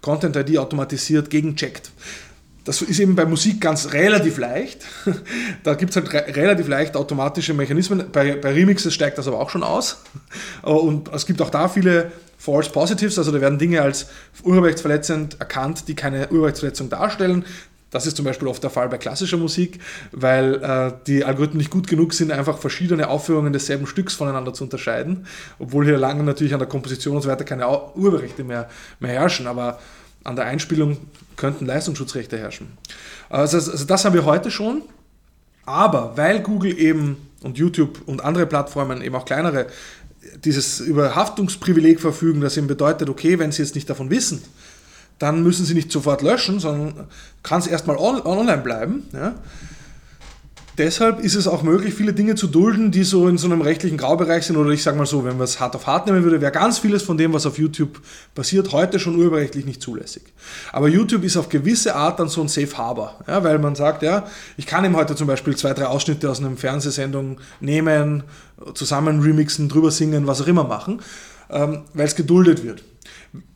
[0.00, 1.90] Content ID automatisiert gegencheckt.
[2.64, 4.84] Das ist eben bei Musik ganz relativ leicht.
[5.64, 8.04] Da gibt es halt re relativ leicht automatische Mechanismen.
[8.12, 10.02] Bei, bei Remixes steigt das aber auch schon aus.
[10.62, 14.08] Und es gibt auch da viele False Positives, also da werden Dinge als
[14.42, 17.44] urheberrechtsverletzend erkannt, die keine Urheberrechtsverletzung darstellen.
[17.90, 19.78] Das ist zum Beispiel oft der Fall bei klassischer Musik,
[20.10, 24.64] weil äh, die Algorithmen nicht gut genug sind, einfach verschiedene Aufführungen desselben Stücks voneinander zu
[24.64, 25.26] unterscheiden,
[25.58, 29.46] obwohl hier lange natürlich an der Komposition und so weiter keine Urheberrechte mehr, mehr herrschen.
[29.46, 29.78] Aber
[30.24, 30.96] an der Einspielung
[31.36, 32.68] könnten Leistungsschutzrechte herrschen.
[33.28, 34.82] Also, also das haben wir heute schon.
[35.64, 39.66] Aber weil Google eben und YouTube und andere Plattformen, eben auch kleinere,
[40.44, 44.42] dieses über Haftungsprivileg verfügen, das eben bedeutet, okay, wenn sie jetzt nicht davon wissen,
[45.18, 47.06] dann müssen sie nicht sofort löschen, sondern
[47.42, 49.04] kann es erstmal on online bleiben.
[49.12, 49.34] Ja?
[50.78, 53.96] Deshalb ist es auch möglich, viele Dinge zu dulden, die so in so einem rechtlichen
[53.96, 54.56] Graubereich sind.
[54.56, 56.78] Oder ich sage mal so, wenn man es hart auf hart nehmen würde, wäre ganz
[56.78, 58.00] vieles von dem, was auf YouTube
[58.34, 60.22] passiert, heute schon urheberrechtlich nicht zulässig.
[60.72, 64.02] Aber YouTube ist auf gewisse Art dann so ein Safe Harbor, ja, weil man sagt,
[64.02, 68.24] ja, ich kann ihm heute zum Beispiel zwei, drei Ausschnitte aus einer Fernsehsendung nehmen,
[68.74, 71.00] zusammen remixen, drüber singen, was auch immer machen,
[71.50, 72.82] ähm, weil es geduldet wird.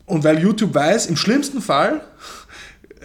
[0.05, 2.01] Und weil YouTube weiß, im schlimmsten Fall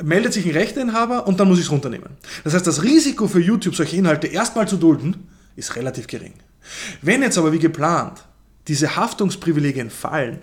[0.02, 2.11] meldet sich ein Rechteinhaber und dann muss ich es runternehmen.
[2.44, 6.35] Das heißt, das Risiko für YouTube, solche Inhalte erstmal zu dulden, ist relativ gering.
[7.02, 8.24] Wenn jetzt aber wie geplant
[8.68, 10.38] diese Haftungsprivilegien fallen,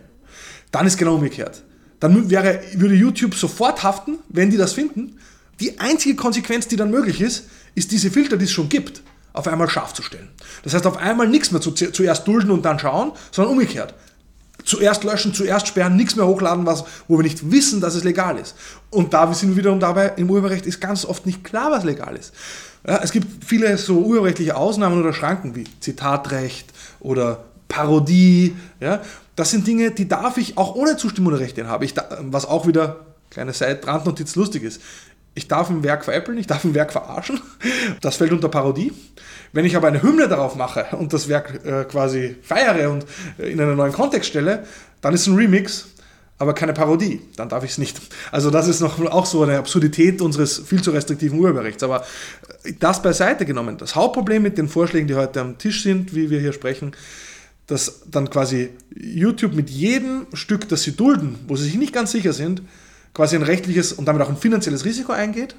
[0.72, 1.64] dann ist genau umgekehrt.
[2.00, 5.18] Dann wäre, würde YouTube sofort haften, wenn die das finden.
[5.60, 9.02] Die einzige Konsequenz, die dann möglich ist, ist diese Filter, die es schon gibt,
[9.34, 10.30] auf einmal scharf zu stellen.
[10.64, 13.94] Das heißt, auf einmal nichts mehr zu, zuerst dulden und dann schauen, sondern umgekehrt
[14.70, 18.38] zuerst löschen, zuerst sperren, nichts mehr hochladen, was, wo wir nicht wissen, dass es legal
[18.38, 18.56] ist.
[18.92, 22.16] Und da sind wir wiederum dabei, im Urheberrecht ist ganz oft nicht klar, was legal
[22.16, 22.34] ist.
[22.88, 28.56] Ja, es gibt viele so urheberrechtliche Ausnahmen oder Schranken wie Zitatrecht oder Parodie.
[28.80, 29.02] Ja,
[29.36, 31.84] das sind Dinge, die darf ich auch ohne Zustimmung der Rechte haben.
[31.84, 32.98] Ich, was auch wieder
[33.32, 33.54] kleine
[33.84, 34.82] Randnotiz lustig ist.
[35.40, 37.40] Ich darf ein Werk veräppeln, ich darf ein Werk verarschen.
[38.02, 38.92] Das fällt unter Parodie.
[39.54, 43.06] Wenn ich aber eine Hymne darauf mache und das Werk äh, quasi feiere und
[43.38, 44.66] äh, in einen neuen Kontext stelle,
[45.00, 45.88] dann ist ein Remix,
[46.38, 47.22] aber keine Parodie.
[47.38, 48.02] Dann darf ich es nicht.
[48.34, 51.84] Also das ist noch auch so eine Absurdität unseres viel zu restriktiven Urheberrechts.
[51.84, 52.04] Aber
[52.64, 53.78] äh, das beiseite genommen.
[53.78, 56.92] Das Hauptproblem mit den Vorschlägen, die heute am Tisch sind, wie wir hier sprechen,
[57.66, 62.12] dass dann quasi YouTube mit jedem Stück, das sie dulden, wo sie sich nicht ganz
[62.12, 62.62] sicher sind,
[63.20, 65.54] quasi ein rechtliches und damit auch ein finanzielles Risiko eingeht.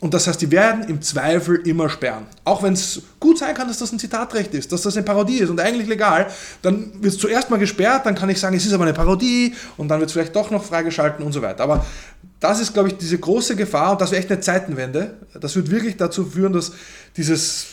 [0.00, 2.26] Und das heißt, die werden im Zweifel immer sperren.
[2.44, 5.38] Auch wenn es gut sein kann, dass das ein Zitatrecht ist, dass das eine Parodie
[5.38, 6.26] ist und eigentlich legal,
[6.60, 9.54] dann wird es zuerst mal gesperrt, dann kann ich sagen, es ist aber eine Parodie
[9.78, 11.62] und dann wird es vielleicht doch noch freigeschalten und so weiter.
[11.64, 11.86] Aber
[12.38, 15.14] das ist, glaube ich, diese große Gefahr und das wäre echt eine Zeitenwende.
[15.40, 16.72] Das wird wirklich dazu führen, dass
[17.16, 17.64] dieses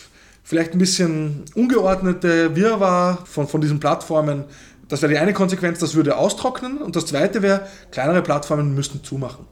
[0.48, 4.46] vielleicht ein bisschen ungeordnete Wirrwarr von, von diesen Plattformen,
[4.89, 6.78] das wäre die eine Konsequenz, das würde austrocknen.
[6.78, 9.45] Und das zweite wäre, kleinere Plattformen müssten zumachen.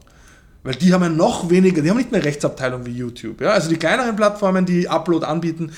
[0.63, 3.41] Weil die haben ja noch weniger, die haben nicht mehr Rechtsabteilung wie YouTube.
[3.41, 3.51] Ja?
[3.51, 5.71] Also die kleineren Plattformen, die Upload anbieten,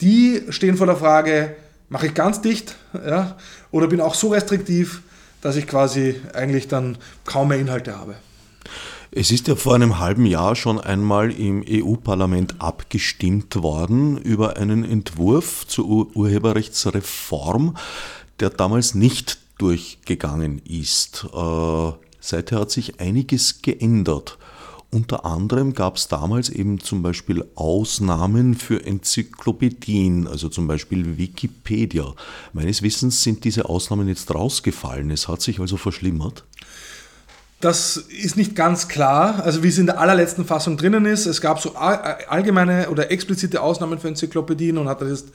[0.00, 1.56] die stehen vor der Frage,
[1.88, 3.36] mache ich ganz dicht ja?
[3.70, 5.02] oder bin auch so restriktiv,
[5.40, 8.14] dass ich quasi eigentlich dann kaum mehr Inhalte habe.
[9.10, 14.84] Es ist ja vor einem halben Jahr schon einmal im EU-Parlament abgestimmt worden über einen
[14.84, 17.76] Entwurf zur Ur Urheberrechtsreform,
[18.40, 21.26] der damals nicht durchgegangen ist.
[21.34, 24.38] Äh, seither hat sich einiges geändert.
[24.90, 32.14] Unter anderem gab es damals eben zum Beispiel Ausnahmen für Enzyklopädien, also zum Beispiel Wikipedia.
[32.54, 35.10] Meines Wissens sind diese Ausnahmen jetzt rausgefallen.
[35.10, 36.44] Es hat sich also verschlimmert.
[37.60, 41.26] Das ist nicht ganz klar, also wie es in der allerletzten Fassung drinnen ist.
[41.26, 45.26] Es gab so allgemeine oder explizite Ausnahmen für Enzyklopädien und hat das jetzt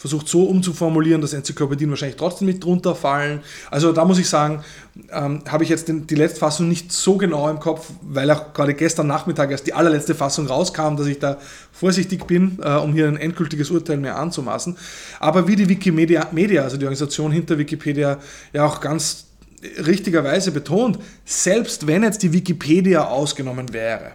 [0.00, 3.40] versucht so umzuformulieren, dass Enzyklopädien wahrscheinlich trotzdem nicht drunter fallen.
[3.70, 4.64] Also da muss ich sagen,
[5.12, 8.54] ähm, habe ich jetzt den, die letzte Fassung nicht so genau im Kopf, weil auch
[8.54, 11.36] gerade gestern Nachmittag erst die allerletzte Fassung rauskam, dass ich da
[11.70, 14.74] vorsichtig bin, äh, um hier ein endgültiges Urteil mehr anzumaßen.
[15.18, 18.16] Aber wie die Wikimedia, Media, also die Organisation hinter Wikipedia,
[18.54, 19.26] ja auch ganz
[19.86, 24.12] richtigerweise betont, selbst wenn jetzt die Wikipedia ausgenommen wäre,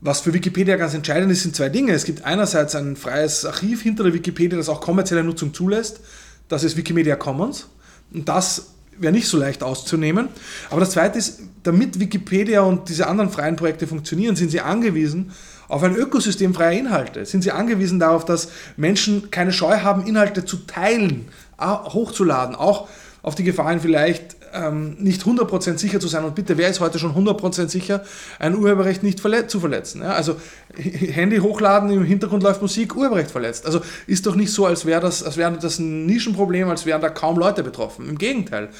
[0.00, 1.92] was für Wikipedia ganz entscheidend ist, sind zwei Dinge.
[1.92, 6.00] Es gibt einerseits ein freies Archiv hinter der Wikipedia, das auch kommerzielle Nutzung zulässt.
[6.48, 7.68] Das ist Wikimedia Commons.
[8.12, 10.28] Und das wäre nicht so leicht auszunehmen.
[10.70, 15.32] Aber das Zweite ist, damit Wikipedia und diese anderen freien Projekte funktionieren, sind sie angewiesen
[15.68, 17.26] auf ein Ökosystem freier Inhalte.
[17.26, 21.26] Sind sie angewiesen darauf, dass Menschen keine Scheu haben, Inhalte zu teilen,
[21.58, 22.88] hochzuladen, auch
[23.22, 26.24] auf die Gefahren vielleicht ähm, nicht 100% sicher zu sein.
[26.24, 28.04] Und bitte, wer ist heute schon 100% sicher,
[28.38, 30.02] ein Urheberrecht nicht verlet zu verletzen?
[30.02, 30.36] Ja, also
[30.74, 33.66] Handy hochladen, im Hintergrund läuft Musik, Urheberrecht verletzt.
[33.66, 37.10] Also ist doch nicht so, als wäre das, wäre das ein Nischenproblem, als wären da
[37.10, 38.08] kaum Leute betroffen.
[38.08, 38.70] Im Gegenteil.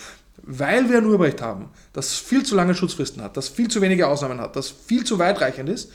[0.42, 4.06] Weil wir ein Urheberrecht haben, das viel zu lange Schutzfristen hat, das viel zu wenige
[4.06, 5.90] Ausnahmen hat, das viel zu weitreichend ist,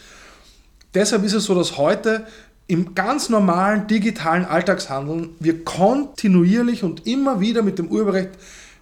[0.94, 2.28] deshalb ist es so, dass heute
[2.68, 8.32] im ganz normalen digitalen Alltagshandeln wir kontinuierlich und immer wieder mit dem Urheberrecht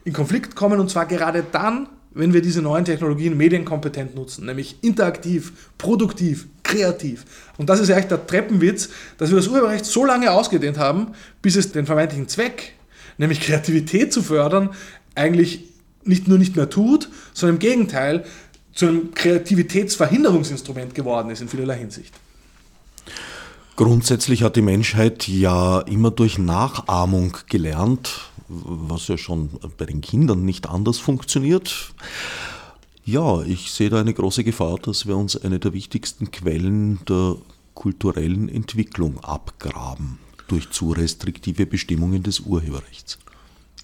[0.03, 4.75] in Konflikt kommen und zwar gerade dann, wenn wir diese neuen Technologien medienkompetent nutzen, nämlich
[4.81, 7.25] interaktiv, produktiv, kreativ.
[7.57, 11.55] Und das ist echt der Treppenwitz, dass wir das Urheberrecht so lange ausgedehnt haben, bis
[11.55, 12.73] es den vermeintlichen Zweck,
[13.17, 14.71] nämlich Kreativität zu fördern,
[15.15, 15.65] eigentlich
[16.03, 18.25] nicht nur nicht mehr tut, sondern im Gegenteil
[18.73, 22.13] zu einem Kreativitätsverhinderungsinstrument geworden ist in vielerlei Hinsicht.
[23.75, 30.43] Grundsätzlich hat die Menschheit ja immer durch Nachahmung gelernt, was ja schon bei den Kindern
[30.45, 31.93] nicht anders funktioniert.
[33.03, 37.37] Ja, ich sehe da eine große Gefahr, dass wir uns eine der wichtigsten Quellen der
[37.73, 43.17] kulturellen Entwicklung abgraben durch zu restriktive Bestimmungen des Urheberrechts.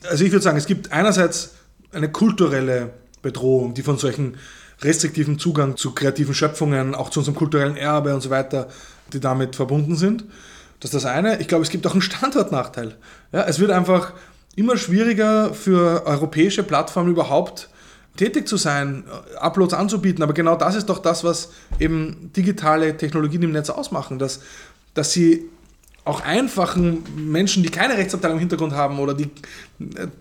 [0.08, 1.56] Also ich würde sagen, es gibt einerseits
[1.92, 4.38] eine kulturelle Bedrohung, die von solchen
[4.82, 8.70] restriktiven Zugang zu kreativen Schöpfungen, auch zu unserem kulturellen Erbe und so weiter,
[9.14, 10.26] die damit verbunden sind.
[10.80, 11.40] Das ist das eine.
[11.40, 12.96] Ich glaube, es gibt auch einen Standortnachteil.
[13.32, 14.14] Ja, es wird einfach
[14.58, 17.70] immer schwieriger für europäische Plattformen überhaupt
[18.18, 19.04] tätig zu sein,
[19.40, 20.24] Uploads anzubieten.
[20.24, 24.42] Aber genau das ist doch das, was eben digitale Technologien im Netz ausmachen, dass,
[24.96, 25.46] dass sie
[26.06, 29.30] auch einfachen Menschen, die keine Rechtsabteilung im Hintergrund haben oder die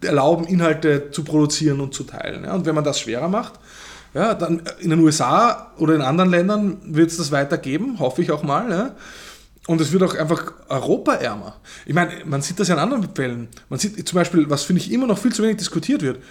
[0.03, 2.44] erlauben, Inhalte zu produzieren und zu teilen.
[2.44, 3.55] Ja, und wenn man das schwerer macht,
[4.12, 8.31] ja, dann in den USA oder in anderen Ländern wird es das weitergeben, hoffe ich
[8.33, 8.70] auch mal.
[8.70, 8.90] Ja.
[9.67, 11.57] Und es wird auch einfach europaärmer.
[11.87, 13.49] Ich meine, man sieht das ja in anderen Fällen.
[13.69, 16.23] Man sieht zum Beispiel, was finde ich immer noch viel zu wenig diskutiert wird.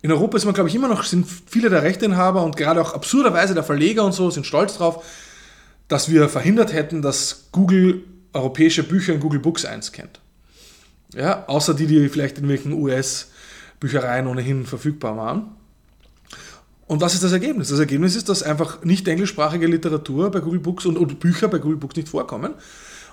[0.00, 2.94] In Europa ist man, glaube ich, immer noch, sind viele der Rechteinhaber und gerade auch
[2.94, 5.04] absurderweise der Verleger und so sind stolz drauf,
[5.88, 10.20] dass wir verhindert hätten, dass Google europäische Bücher in Google Books einscannt.
[11.14, 15.56] Ja, außer die, die vielleicht in welchen US-Büchereien ohnehin verfügbar waren.
[16.86, 17.68] Und was ist das Ergebnis?
[17.68, 21.58] Das Ergebnis ist, dass einfach nicht englischsprachige Literatur bei Google Books und, und Bücher bei
[21.58, 22.54] Google Books nicht vorkommen.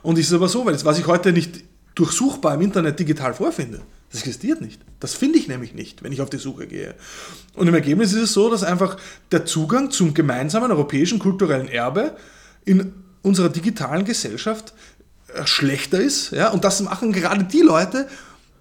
[0.02, 1.64] Und es ist aber so, weil das, was ich heute nicht
[1.96, 3.82] durchsuchbar im Internet digital vorfinde,
[4.12, 4.82] das existiert nicht.
[5.00, 6.96] Das finde ich nämlich nicht, wenn ich auf die Suche gehe.
[7.54, 8.98] Und im Ergebnis ist es so, dass einfach
[9.32, 12.16] der Zugang zum gemeinsamen europäischen kulturellen Erbe
[12.66, 14.74] in unserer digitalen Gesellschaft
[15.34, 16.32] äh, schlechter ist.
[16.32, 16.50] Ja?
[16.50, 18.08] Und das machen gerade die Leute,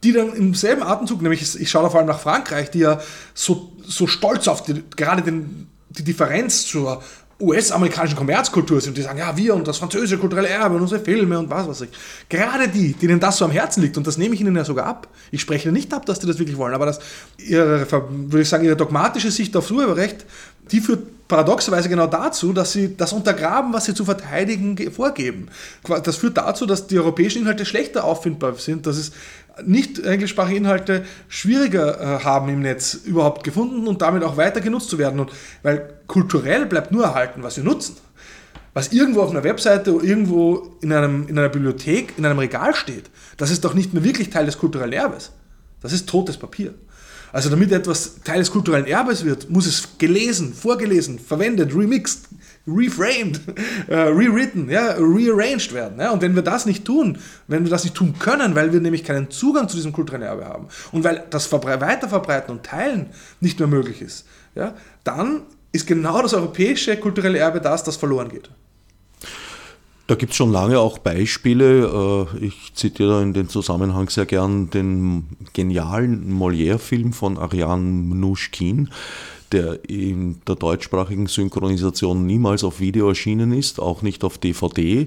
[0.03, 3.01] die dann im selben Atemzug, nämlich ich schaue da vor allem nach Frankreich, die ja
[3.35, 7.03] so, so stolz auf die, gerade den, die Differenz zur
[7.41, 11.39] US-amerikanischen Kommerzkultur sind, die sagen, ja, wir und das französische kulturelle Erbe und unsere Filme
[11.39, 11.91] und was weiß ich.
[12.29, 14.87] Gerade die, denen das so am Herzen liegt, und das nehme ich ihnen ja sogar
[14.87, 15.09] ab.
[15.31, 17.01] Ich spreche nicht ab, dass die das wirklich wollen, aber das,
[17.39, 20.27] ihre, würde ich sagen, ihre dogmatische Sicht aufs Urheberrecht,
[20.71, 25.49] die führt paradoxerweise genau dazu, dass sie das untergraben, was sie zu verteidigen vorgeben.
[26.05, 29.13] Das führt dazu, dass die europäischen Inhalte schlechter auffindbar sind, dass es
[29.65, 34.91] nicht englischsprachige Inhalte schwieriger äh, haben im Netz überhaupt gefunden und damit auch weiter genutzt
[34.91, 35.21] zu werden.
[35.21, 35.31] Und
[35.63, 37.97] weil kulturell bleibt nur erhalten, was wir nutzen.
[38.73, 42.75] Was irgendwo auf einer Webseite oder irgendwo in, einem, in einer Bibliothek, in einem Regal
[42.75, 45.33] steht, das ist doch nicht mehr wirklich Teil des kulturellen Erbes.
[45.83, 46.75] Das ist totes Papier.
[47.33, 52.29] Also damit etwas Teil des kulturellen Erbes wird, muss es gelesen, vorgelesen, verwendet, remixed,
[52.67, 53.41] reframed,
[53.89, 55.99] äh, rewritten, ja, rearranged werden.
[55.99, 56.11] Ja?
[56.11, 57.19] Und wenn wir das nicht tun,
[57.49, 60.45] wenn wir das nicht tun können, weil wir nämlich keinen Zugang zu diesem kulturellen Erbe
[60.45, 63.07] haben und weil das Weiterverbreiten und Teilen
[63.41, 65.43] nicht mehr möglich ist, ja, dann
[65.73, 68.51] ist genau das europäische kulturelle Erbe das, das verloren geht.
[70.11, 72.27] Da gibt es schon lange auch Beispiele.
[72.35, 78.89] Äh, ich zitiere in den Zusammenhang sehr gern den genialen Molière-Film von Ariane Mnouchkine,
[79.53, 85.07] der in der deutschsprachigen Synchronisation niemals auf Video erschienen ist, auch nicht auf DVD.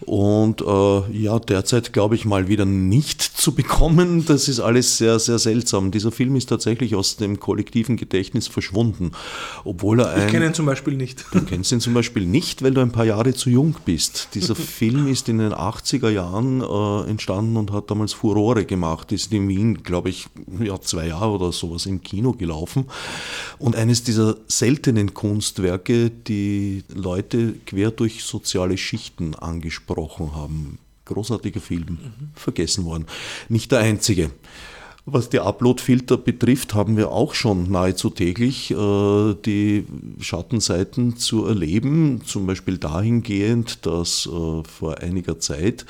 [0.00, 4.24] Und äh, ja, derzeit glaube ich mal wieder nicht zu bekommen.
[4.26, 5.90] Das ist alles sehr, sehr seltsam.
[5.90, 9.12] Dieser Film ist tatsächlich aus dem kollektiven Gedächtnis verschwunden.
[9.64, 11.24] Obwohl er ein, ich kenne ihn zum Beispiel nicht.
[11.32, 14.28] Du kennst ihn zum Beispiel nicht, weil du ein paar Jahre zu jung bist.
[14.34, 19.12] Dieser Film ist in den 80er Jahren äh, entstanden und hat damals Furore gemacht.
[19.12, 20.28] Ist in Wien, glaube ich,
[20.60, 22.86] ja, zwei Jahre oder sowas im Kino gelaufen.
[23.58, 30.78] Und eines dieser seltenen Kunstwerke, die Leute quer durch soziale Schichten angesprochen haben.
[31.06, 32.30] Großartiger Film, mhm.
[32.34, 33.06] vergessen worden.
[33.48, 34.30] Nicht der einzige.
[35.06, 39.86] Was die Upload-Filter betrifft, haben wir auch schon nahezu täglich äh, die
[40.20, 42.20] Schattenseiten zu erleben.
[42.26, 45.86] Zum Beispiel dahingehend, dass äh, vor einiger Zeit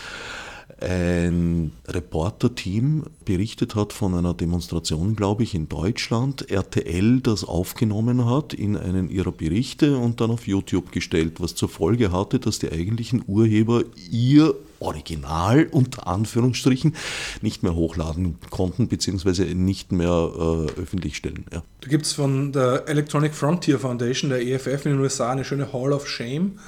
[0.81, 8.55] ein Reporterteam berichtet hat von einer Demonstration, glaube ich, in Deutschland, RTL das aufgenommen hat
[8.55, 12.71] in einen ihrer Berichte und dann auf YouTube gestellt, was zur Folge hatte, dass die
[12.71, 16.95] eigentlichen Urheber ihr Original unter Anführungsstrichen
[17.43, 21.45] nicht mehr hochladen konnten, beziehungsweise nicht mehr äh, öffentlich stellen.
[21.53, 21.63] Ja.
[21.83, 25.73] Da gibt es von der Electronic Frontier Foundation, der EFF in den USA, eine schöne
[25.73, 26.59] Hall of Shame.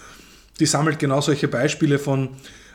[0.60, 2.28] Die sammelt genau solche Beispiele von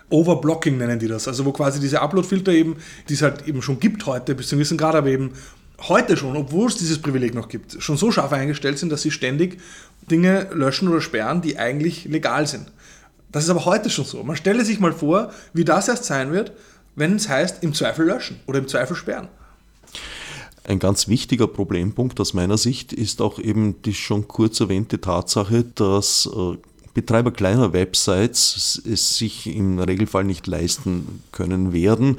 [0.09, 1.27] Overblocking nennen die das.
[1.27, 2.77] Also wo quasi diese Upload-Filter eben,
[3.09, 5.31] die es halt eben schon gibt heute, bis zu einem gewissen Grad, aber eben
[5.87, 9.11] heute schon, obwohl es dieses Privileg noch gibt, schon so scharf eingestellt sind, dass sie
[9.11, 9.59] ständig
[10.09, 12.71] Dinge löschen oder sperren, die eigentlich legal sind.
[13.31, 14.23] Das ist aber heute schon so.
[14.23, 16.53] Man stelle sich mal vor, wie das erst sein wird,
[16.95, 19.27] wenn es heißt, im Zweifel löschen oder im Zweifel sperren.
[20.63, 25.63] Ein ganz wichtiger Problempunkt aus meiner Sicht ist auch eben die schon kurz erwähnte Tatsache,
[25.63, 26.57] dass äh,
[26.97, 32.17] Betreiber kleiner Websites es sich im Regelfall nicht leisten können werden,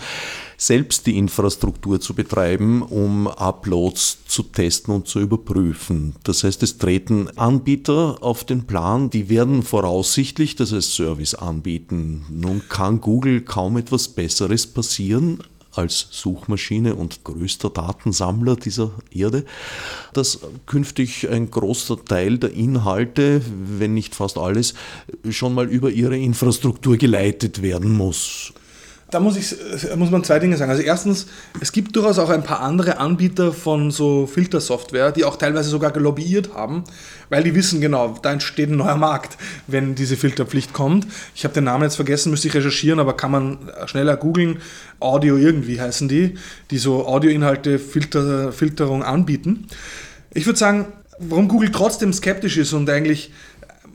[0.56, 6.14] selbst die Infrastruktur zu betreiben, um Uploads zu testen und zu überprüfen.
[6.22, 12.24] Das heißt, es treten Anbieter auf den Plan, die werden voraussichtlich das als Service anbieten.
[12.30, 15.40] Nun kann Google kaum etwas Besseres passieren,
[15.78, 19.44] als Suchmaschine und größter Datensammler dieser Erde,
[20.12, 23.40] dass künftig ein großer Teil der Inhalte,
[23.78, 24.74] wenn nicht fast alles,
[25.30, 28.52] schon mal über ihre Infrastruktur geleitet werden muss.
[29.10, 29.56] Da muss, ich,
[29.96, 30.70] muss man zwei Dinge sagen.
[30.70, 31.28] Also erstens,
[31.60, 35.92] es gibt durchaus auch ein paar andere Anbieter von so Filtersoftware, die auch teilweise sogar
[35.92, 36.84] gelobbyiert haben,
[37.30, 41.06] weil die wissen genau, da entsteht ein neuer Markt, wenn diese Filterpflicht kommt.
[41.34, 44.58] Ich habe den Namen jetzt vergessen, müsste ich recherchieren, aber kann man schneller googeln.
[45.00, 46.34] Audio irgendwie heißen die,
[46.70, 49.68] die so Audioinhalte Filter, Filterung anbieten.
[50.34, 50.86] Ich würde sagen,
[51.18, 53.32] warum Google trotzdem skeptisch ist und eigentlich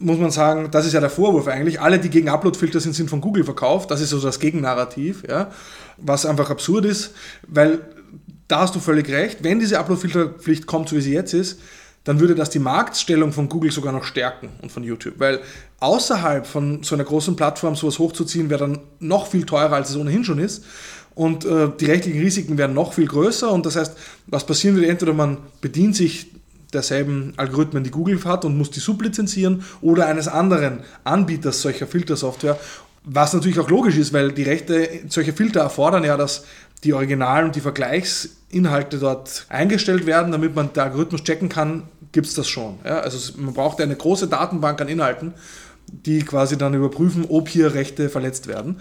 [0.03, 1.79] muss man sagen, das ist ja der Vorwurf eigentlich.
[1.79, 3.89] Alle, die gegen Uploadfilter sind, sind von Google verkauft.
[3.89, 5.51] Das ist so das Gegennarrativ, ja?
[5.97, 7.13] was einfach absurd ist,
[7.47, 7.79] weil
[8.47, 9.43] da hast du völlig recht.
[9.43, 11.59] Wenn diese Uploadfilterpflicht kommt, so wie sie jetzt ist,
[12.03, 15.15] dann würde das die Marktstellung von Google sogar noch stärken und von YouTube.
[15.19, 15.39] Weil
[15.79, 19.95] außerhalb von so einer großen Plattform sowas hochzuziehen, wäre dann noch viel teurer, als es
[19.95, 20.65] ohnehin schon ist.
[21.15, 23.49] Und äh, die rechtlichen Risiken wären noch viel größer.
[23.49, 23.95] Und das heißt,
[24.27, 26.31] was passieren würde, entweder man bedient sich
[26.73, 32.59] derselben Algorithmen, die Google hat und muss die sublizenzieren oder eines anderen Anbieters solcher Filtersoftware.
[33.05, 36.45] Was natürlich auch logisch ist, weil die Rechte solcher Filter erfordern ja, dass
[36.83, 42.27] die Original- und die Vergleichsinhalte dort eingestellt werden, damit man den Algorithmus checken kann, gibt
[42.27, 42.77] es das schon.
[42.85, 45.33] Ja, also man braucht eine große Datenbank an Inhalten,
[45.87, 48.79] die quasi dann überprüfen, ob hier Rechte verletzt werden.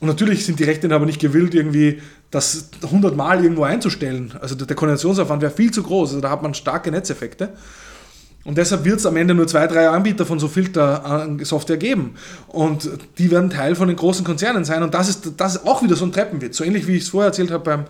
[0.00, 4.34] Und natürlich sind die Rechte aber nicht gewillt, irgendwie das 100 Mal irgendwo einzustellen.
[4.40, 6.10] Also der Koordinationsaufwand wäre viel zu groß.
[6.10, 7.50] Also da hat man starke Netzeffekte.
[8.44, 12.14] Und deshalb wird es am Ende nur zwei, drei Anbieter von so Filter-Software geben.
[12.48, 14.82] Und die werden Teil von den großen Konzernen sein.
[14.82, 16.58] Und das ist, das ist auch wieder so ein Treppenwitz.
[16.58, 17.84] So ähnlich wie ich es vorher erzählt habe beim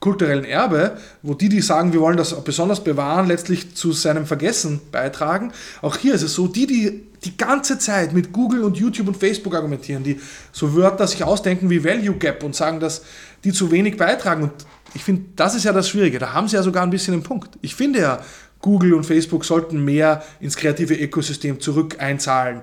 [0.00, 4.80] kulturellen Erbe, wo die, die sagen, wir wollen das besonders bewahren, letztlich zu seinem Vergessen
[4.92, 5.52] beitragen.
[5.82, 9.16] Auch hier ist es so, die, die die ganze Zeit mit Google und YouTube und
[9.16, 10.20] Facebook argumentieren, die
[10.52, 13.02] so Wörter sich ausdenken wie Value Gap und sagen, dass
[13.44, 14.44] die zu wenig beitragen.
[14.44, 14.52] Und
[14.94, 16.18] ich finde, das ist ja das Schwierige.
[16.18, 17.58] Da haben sie ja sogar ein bisschen einen Punkt.
[17.60, 18.20] Ich finde ja,
[18.60, 22.62] Google und Facebook sollten mehr ins kreative Ökosystem zurück einzahlen.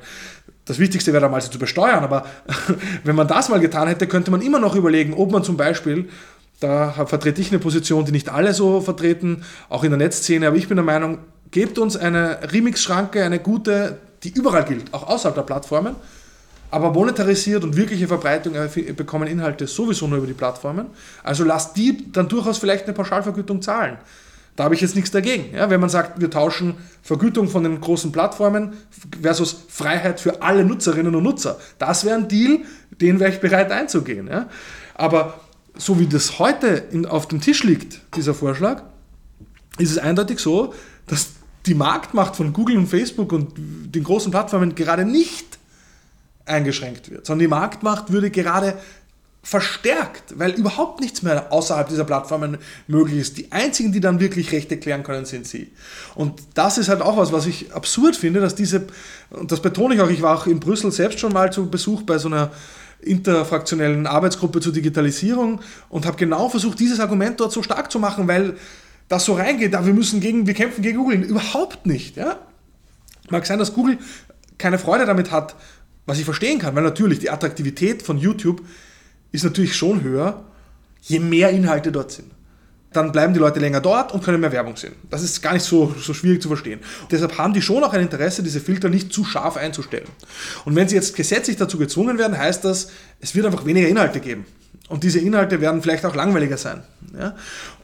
[0.66, 2.26] Das Wichtigste wäre damals zu besteuern, aber
[3.04, 6.10] wenn man das mal getan hätte, könnte man immer noch überlegen, ob man zum Beispiel
[6.60, 10.56] da vertrete ich eine Position, die nicht alle so vertreten, auch in der Netzszene, aber
[10.56, 11.20] ich bin der Meinung,
[11.52, 15.96] gebt uns eine Remix-Schranke, eine gute, die überall gilt, auch außerhalb der Plattformen,
[16.72, 18.54] aber monetarisiert und wirkliche Verbreitung
[18.96, 20.88] bekommen Inhalte sowieso nur über die Plattformen.
[21.24, 23.98] Also lasst die dann durchaus vielleicht eine Pauschalvergütung zahlen.
[24.56, 25.54] Da habe ich jetzt nichts dagegen.
[25.54, 28.74] Ja, wenn man sagt, wir tauschen Vergütung von den großen Plattformen
[29.22, 31.60] versus Freiheit für alle Nutzerinnen und Nutzer.
[31.78, 32.60] Das wäre ein Deal,
[33.02, 34.28] den wäre ich bereit einzugehen.
[34.28, 34.48] Ja.
[34.96, 35.42] Aber
[35.78, 38.84] so wie das heute in, auf dem Tisch liegt, dieser Vorschlag,
[39.78, 40.74] ist es eindeutig so,
[41.08, 41.32] dass
[41.66, 45.58] die Marktmacht von Google und Facebook und den großen Plattformen gerade nicht
[46.46, 48.76] eingeschränkt wird, sondern die Marktmacht würde gerade
[49.46, 52.58] verstärkt, weil überhaupt nichts mehr außerhalb dieser Plattformen
[52.88, 53.38] möglich ist.
[53.38, 55.72] Die einzigen, die dann wirklich Rechte klären können, sind sie.
[56.16, 58.88] Und das ist halt auch was, was ich absurd finde, dass diese,
[59.30, 62.02] und das betone ich auch, ich war auch in Brüssel selbst schon mal zu Besuch
[62.02, 62.52] bei so einer
[63.02, 68.28] interfraktionellen Arbeitsgruppe zur Digitalisierung und habe genau versucht, dieses Argument dort so stark zu machen,
[68.28, 68.58] weil
[69.08, 71.22] das so reingeht, da wir müssen gegen, wir kämpfen gegen Google.
[71.22, 72.18] Überhaupt nicht.
[72.18, 72.40] Ja?
[73.30, 73.98] Mag sein, dass Google
[74.58, 75.56] keine Freude damit hat,
[76.06, 78.62] was ich verstehen kann, weil natürlich die Attraktivität von YouTube
[79.32, 80.44] ist natürlich schon höher,
[81.02, 82.32] je mehr Inhalte dort sind
[82.96, 84.94] dann bleiben die Leute länger dort und können mehr Werbung sehen.
[85.10, 86.80] Das ist gar nicht so, so schwierig zu verstehen.
[87.12, 90.08] Deshalb haben die schon auch ein Interesse, diese Filter nicht zu scharf einzustellen.
[90.64, 92.90] Und wenn sie jetzt gesetzlich dazu gezwungen werden, heißt das,
[93.20, 94.46] es wird einfach weniger Inhalte geben.
[94.88, 96.84] Und diese Inhalte werden vielleicht auch langweiliger sein.
[97.18, 97.36] Ja?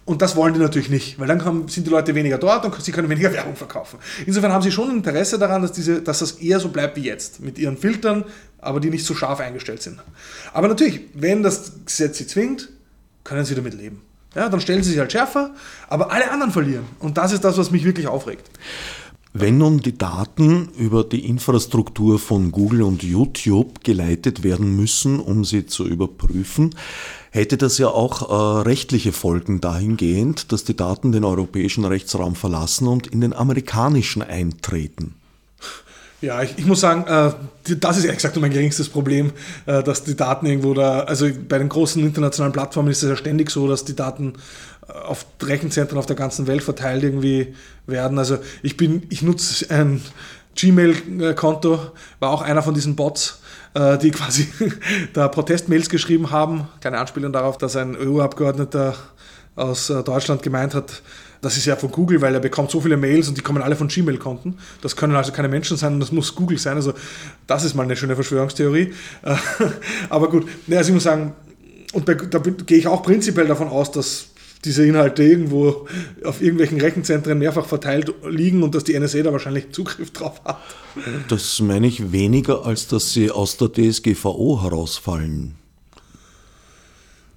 [0.03, 2.91] Und das wollen die natürlich nicht, weil dann sind die Leute weniger dort und sie
[2.91, 3.99] können weniger Werbung verkaufen.
[4.25, 7.39] Insofern haben sie schon Interesse daran, dass, diese, dass das eher so bleibt wie jetzt,
[7.39, 8.25] mit ihren Filtern,
[8.59, 9.99] aber die nicht so scharf eingestellt sind.
[10.53, 12.69] Aber natürlich, wenn das Gesetz sie zwingt,
[13.23, 14.01] können sie damit leben.
[14.35, 15.53] Ja, dann stellen sie sich halt schärfer,
[15.89, 16.85] aber alle anderen verlieren.
[16.99, 18.49] Und das ist das, was mich wirklich aufregt.
[19.33, 25.45] Wenn nun die Daten über die Infrastruktur von Google und YouTube geleitet werden müssen, um
[25.45, 26.75] sie zu überprüfen,
[27.31, 32.87] hätte das ja auch äh, rechtliche Folgen dahingehend, dass die Daten den europäischen Rechtsraum verlassen
[32.87, 35.15] und in den amerikanischen eintreten.
[36.21, 37.31] Ja, ich, ich muss sagen, äh,
[37.77, 39.31] das ist nur mein geringstes Problem,
[39.65, 43.15] äh, dass die Daten irgendwo da, also bei den großen internationalen Plattformen ist es ja
[43.15, 44.33] ständig so, dass die Daten
[44.87, 47.55] äh, auf Rechenzentren auf der ganzen Welt verteilt irgendwie
[47.87, 48.19] werden.
[48.19, 50.01] Also ich bin, ich nutze ein
[50.55, 51.79] Gmail-Konto,
[52.19, 53.40] war auch einer von diesen Bots,
[53.73, 54.47] die quasi
[55.13, 56.67] da Protestmails geschrieben haben.
[56.81, 58.95] Keine Anspielung darauf, dass ein EU-Abgeordneter
[59.55, 61.01] aus Deutschland gemeint hat,
[61.41, 63.75] das ist ja von Google, weil er bekommt so viele Mails und die kommen alle
[63.75, 64.59] von Gmail-Konten.
[64.81, 66.75] Das können also keine Menschen sein, das muss Google sein.
[66.75, 66.93] Also
[67.47, 68.93] das ist mal eine schöne Verschwörungstheorie.
[70.09, 71.33] Aber gut, also ich muss sagen,
[71.93, 74.27] und da gehe ich auch prinzipiell davon aus, dass
[74.65, 75.87] diese Inhalte irgendwo
[76.23, 80.59] auf irgendwelchen Rechenzentren mehrfach verteilt liegen und dass die NSA da wahrscheinlich Zugriff drauf hat.
[81.29, 85.55] Das meine ich weniger, als dass sie aus der DSGVO herausfallen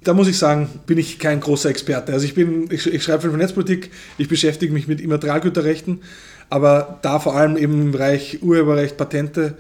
[0.05, 2.13] da muss ich sagen, bin ich kein großer Experte.
[2.13, 6.03] Also ich bin, ich, ich schreibe für Netzpolitik, ich beschäftige mich mit Immaterialgüterrechten,
[6.51, 9.57] aber da vor allem eben im Bereich Urheberrecht, Patente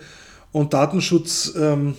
[0.52, 1.54] und Datenschutz.
[1.58, 1.94] Ähm,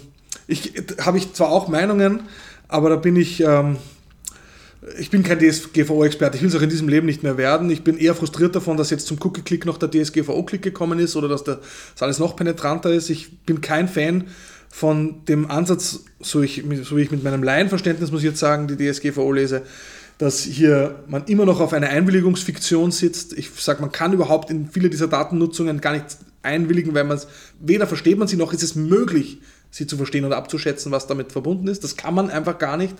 [0.47, 2.21] ich habe ich zwar auch Meinungen,
[2.67, 3.77] aber da bin ich, ähm,
[4.99, 6.37] ich bin kein DSGVO-Experte.
[6.37, 7.69] Ich will es auch in diesem Leben nicht mehr werden.
[7.69, 11.27] Ich bin eher frustriert davon, dass jetzt zum Cookie-Click noch der DSGVO-Click gekommen ist oder
[11.27, 11.59] dass das
[11.99, 13.09] alles noch penetranter ist.
[13.09, 14.25] Ich bin kein Fan
[14.69, 18.67] von dem Ansatz, so, ich, so wie ich mit meinem Laienverständnis, muss ich jetzt sagen,
[18.67, 19.63] die DSGVO lese,
[20.17, 23.33] dass hier man immer noch auf eine Einwilligungsfiktion sitzt.
[23.37, 26.05] Ich sage, man kann überhaupt in viele dieser Datennutzungen gar nicht
[26.43, 27.27] einwilligen, weil man es,
[27.59, 29.39] weder versteht man sie noch ist es möglich,
[29.71, 31.83] sie zu verstehen oder abzuschätzen, was damit verbunden ist.
[31.83, 32.95] Das kann man einfach gar nicht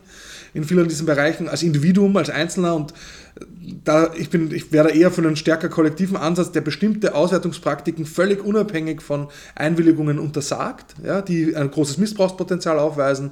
[0.55, 2.93] in vielen diesen Bereichen als Individuum, als Einzelner und
[3.83, 8.43] da ich bin, ich wäre eher für einen stärker kollektiven Ansatz, der bestimmte Auswertungspraktiken völlig
[8.43, 13.31] unabhängig von Einwilligungen untersagt, ja, die ein großes Missbrauchspotenzial aufweisen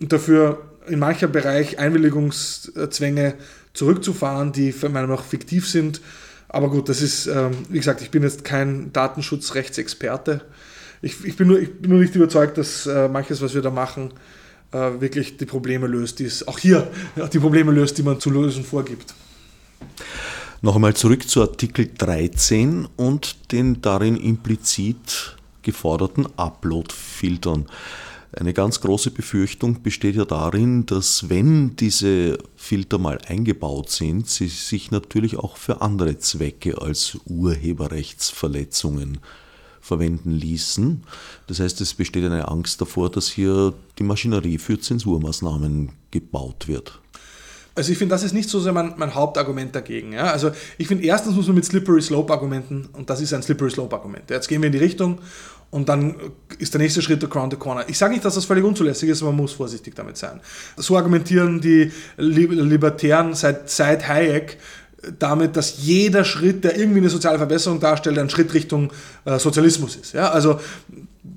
[0.00, 3.34] und dafür in mancher Bereich Einwilligungszwänge
[3.74, 6.00] zurückzufahren, die für meiner Meinung nach fiktiv sind.
[6.48, 10.42] Aber gut, das ist, ähm, wie gesagt, ich bin jetzt kein Datenschutzrechtsexperte.
[11.02, 13.70] Ich, ich, bin, nur, ich bin nur nicht überzeugt, dass äh, manches, was wir da
[13.70, 14.12] machen,
[14.74, 16.90] äh, wirklich die Probleme löst, die es auch hier
[17.32, 19.14] die Probleme löst, die man zu lösen vorgibt.
[20.62, 27.66] Noch einmal zurück zu Artikel 13 und den darin implizit geforderten Upload-Filtern.
[28.32, 34.48] Eine ganz große Befürchtung besteht ja darin, dass wenn diese Filter mal eingebaut sind, sie
[34.48, 39.18] sich natürlich auch für andere Zwecke als Urheberrechtsverletzungen
[39.84, 41.04] verwenden ließen.
[41.46, 47.00] Das heißt, es besteht eine Angst davor, dass hier die Maschinerie für Zensurmaßnahmen gebaut wird.
[47.74, 50.12] Also ich finde, das ist nicht so sehr mein, mein Hauptargument dagegen.
[50.12, 50.30] Ja?
[50.30, 53.70] Also ich finde, erstens muss man mit Slippery Slope argumenten und das ist ein Slippery
[53.70, 54.30] Slope Argument.
[54.30, 55.18] Jetzt gehen wir in die Richtung
[55.70, 56.14] und dann
[56.58, 57.84] ist der nächste Schritt der Crown the Corner.
[57.88, 60.40] Ich sage nicht, dass das völlig unzulässig ist, aber man muss vorsichtig damit sein.
[60.76, 64.56] So argumentieren die Libertären seit, seit Hayek
[65.18, 68.92] damit, dass jeder Schritt, der irgendwie eine soziale Verbesserung darstellt, ein Schritt Richtung
[69.24, 70.14] äh, Sozialismus ist.
[70.14, 70.30] Ja?
[70.30, 70.60] Also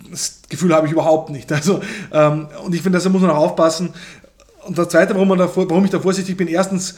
[0.10, 1.52] das Gefühl habe ich überhaupt nicht.
[1.58, 3.94] Also, ähm, und ich finde, da muss man auch aufpassen.
[4.66, 6.96] Und das Zweite, warum, davor, warum ich da vorsichtig bin, erstens,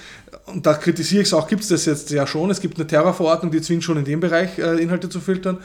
[0.48, 2.88] und da kritisiere ich es auch, gibt es das jetzt ja schon, es gibt eine
[2.88, 5.60] Terrorverordnung, die zwingt schon in dem Bereich äh, Inhalte zu filtern.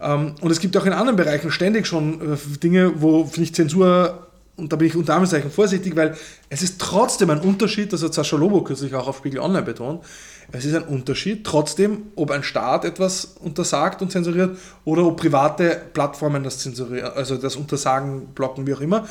[0.00, 3.54] Ähm, und es gibt auch in anderen Bereichen ständig schon äh, Dinge, wo, finde ich,
[3.54, 4.26] Zensur
[4.60, 6.16] und da bin ich unter Anführungszeichen vorsichtig, weil
[6.50, 10.04] es ist trotzdem ein Unterschied, das hat Sascha Lobo kürzlich auch auf Spiegel Online betont,
[10.52, 15.80] es ist ein Unterschied trotzdem, ob ein Staat etwas untersagt und zensuriert oder ob private
[15.92, 19.06] Plattformen das zensurieren, also das Untersagen blocken, wie auch immer.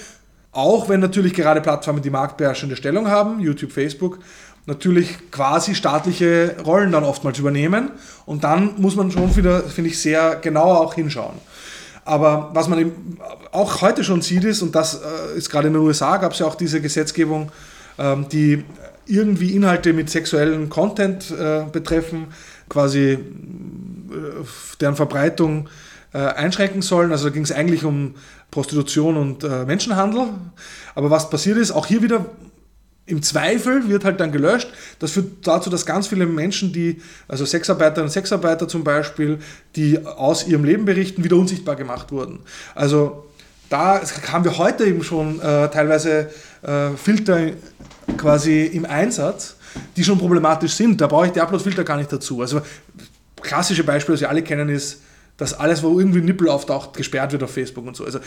[0.51, 4.19] Auch wenn natürlich gerade Plattformen, die marktbeherrschende Stellung haben, YouTube, Facebook,
[4.65, 7.91] natürlich quasi staatliche Rollen dann oftmals übernehmen.
[8.25, 11.35] Und dann muss man schon wieder, finde ich, sehr genauer auch hinschauen.
[12.03, 13.17] Aber was man eben
[13.51, 16.39] auch heute schon sieht, ist, und das äh, ist gerade in den USA, gab es
[16.39, 17.51] ja auch diese Gesetzgebung,
[17.99, 18.65] ähm, die
[19.10, 22.28] irgendwie Inhalte mit sexuellem Content äh, betreffen,
[22.70, 23.18] quasi äh,
[24.80, 25.70] deren Verbreitung
[26.14, 27.12] äh, einschränken sollen.
[27.12, 28.16] Also da ging es eigentlich um
[28.51, 30.30] Prostitution und äh, Menschenhandel.
[30.95, 32.26] Aber was passiert ist, auch hier wieder
[33.05, 34.70] im Zweifel wird halt dann gelöscht.
[34.99, 39.39] Das führt dazu, dass ganz viele Menschen, die, also Sexarbeiterinnen und Sexarbeiter zum Beispiel,
[39.76, 42.39] die aus ihrem Leben berichten, wieder unsichtbar gemacht wurden.
[42.76, 43.26] Also
[43.70, 44.01] da
[44.32, 46.30] haben wir heute eben schon äh, teilweise
[46.62, 47.51] äh, Filter
[48.18, 49.55] quasi im Einsatz,
[49.95, 50.99] die schon problematisch sind.
[50.99, 52.41] Da brauche ich die Upload-Filter gar nicht dazu.
[52.41, 52.62] Also
[53.41, 55.01] klassische Beispiele, das wir alle kennen, ist,
[55.38, 58.05] dass alles, wo irgendwie Nippel auftaucht, gesperrt wird auf Facebook und so.
[58.05, 58.20] Also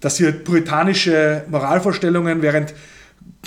[0.00, 2.74] dass hier puritanische Moralvorstellungen, während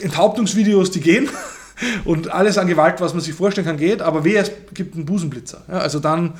[0.02, 1.30] Enthauptungsvideos, die gehen
[2.06, 5.06] und alles an Gewalt, was man sich vorstellen kann, geht, aber wer es gibt einen
[5.06, 5.64] Busenblitzer.
[5.68, 6.34] Ja, also dann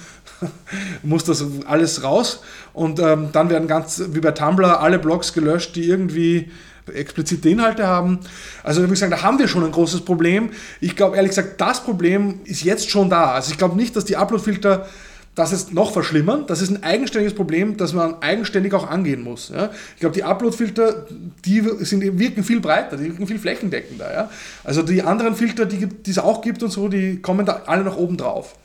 [1.04, 2.42] muss das alles raus
[2.74, 6.52] und ähm, dann werden ganz, wie bei Tumblr, alle Blogs gelöscht, die irgendwie
[6.94, 8.20] explizite Inhalte haben.
[8.64, 10.50] Also würde ich sagen, da haben wir schon ein großes Problem.
[10.82, 13.32] Ich glaube ehrlich gesagt, das Problem ist jetzt schon da.
[13.32, 14.88] Also ich glaube nicht, dass die Uploadfilter
[15.36, 16.46] das ist noch verschlimmern.
[16.46, 19.50] Das ist ein eigenständiges Problem, das man eigenständig auch angehen muss.
[19.50, 19.72] Ja.
[19.96, 21.08] Ich glaube, die Upload-Filter,
[21.44, 24.14] die sind, wirken viel breiter, die wirken viel flächendeckender.
[24.14, 24.30] Ja.
[24.64, 27.98] Also die anderen Filter, die es auch gibt und so, die kommen da alle nach
[27.98, 28.56] oben drauf.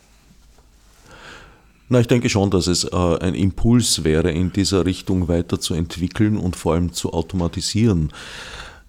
[1.88, 6.54] Na, ich denke schon, dass es äh, ein Impuls wäre, in dieser Richtung weiterzuentwickeln und
[6.56, 8.12] vor allem zu automatisieren.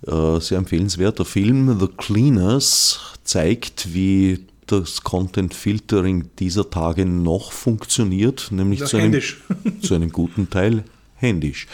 [0.06, 8.50] Äh, sehr empfehlenswerter Film The Cleaners zeigt, wie das Content Filtering dieser Tage noch funktioniert,
[8.52, 9.22] nämlich zu einem,
[9.82, 10.84] zu einem, guten Teil
[11.16, 11.68] händisch.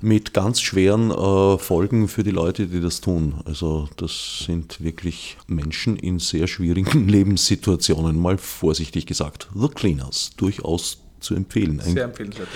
[0.00, 3.40] Mit ganz schweren äh, Folgen für die Leute, die das tun.
[3.44, 9.48] Also das sind wirklich Menschen in sehr schwierigen Lebenssituationen, mal vorsichtig gesagt.
[9.54, 11.80] The Cleaners, durchaus zu empfehlen.
[11.80, 12.48] Ein, sehr empfehlenswert.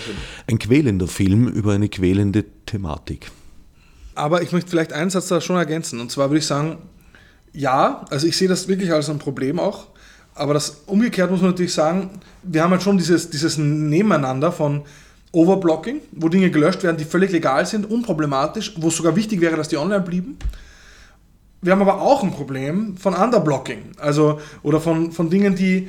[0.47, 3.31] Ein quälender Film über eine quälende Thematik.
[4.15, 6.01] Aber ich möchte vielleicht einen Satz da schon ergänzen.
[6.01, 6.79] Und zwar würde ich sagen,
[7.53, 9.89] ja, also ich sehe das wirklich als ein Problem auch.
[10.35, 14.83] Aber das umgekehrt muss man natürlich sagen, wir haben halt schon dieses, dieses Nebeneinander von
[15.33, 19.57] Overblocking, wo Dinge gelöscht werden, die völlig legal sind, unproblematisch, wo es sogar wichtig wäre,
[19.57, 20.39] dass die online blieben.
[21.63, 25.89] Wir haben aber auch ein Problem von Underblocking, also oder von, von Dingen, die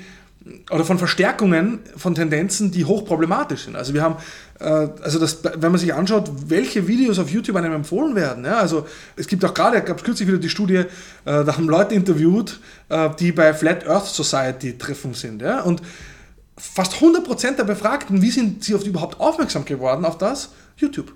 [0.72, 3.76] oder von Verstärkungen von Tendenzen, die hochproblematisch sind.
[3.76, 4.16] Also wir haben,
[4.60, 8.58] äh, also das, wenn man sich anschaut, welche Videos auf YouTube einem empfohlen werden, ja,
[8.58, 10.86] also es gibt auch gerade, gab es kürzlich wieder die Studie, äh,
[11.26, 15.82] da haben Leute interviewt, äh, die bei Flat Earth Society Treffen sind, ja, und
[16.62, 20.50] fast 100% der Befragten, wie sind sie auf überhaupt aufmerksam geworden auf das?
[20.78, 21.14] YouTube.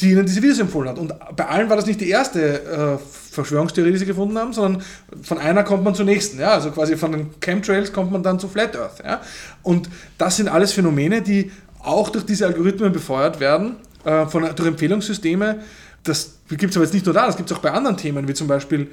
[0.00, 0.98] die ihnen diese Videos empfohlen hat.
[0.98, 2.98] Und bei allen war das nicht die erste äh,
[3.32, 4.82] Verschwörungstheorie, die sie gefunden haben, sondern
[5.22, 6.40] von einer kommt man zur nächsten.
[6.40, 6.52] Ja?
[6.52, 9.04] Also quasi von den Chemtrails kommt man dann zu Flat Earth.
[9.04, 9.20] Ja?
[9.62, 14.68] Und das sind alles Phänomene, die auch durch diese Algorithmen befeuert werden, äh, von, durch
[14.68, 15.60] Empfehlungssysteme.
[16.02, 18.26] Das gibt es aber jetzt nicht nur da, das gibt es auch bei anderen Themen,
[18.26, 18.90] wie zum Beispiel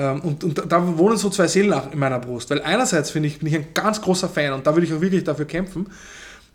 [0.00, 2.50] und, und, da wohnen so zwei Seelen in meiner Brust.
[2.50, 5.00] Weil einerseits finde ich, bin ich ein ganz großer Fan und da würde ich auch
[5.00, 5.88] wirklich dafür kämpfen,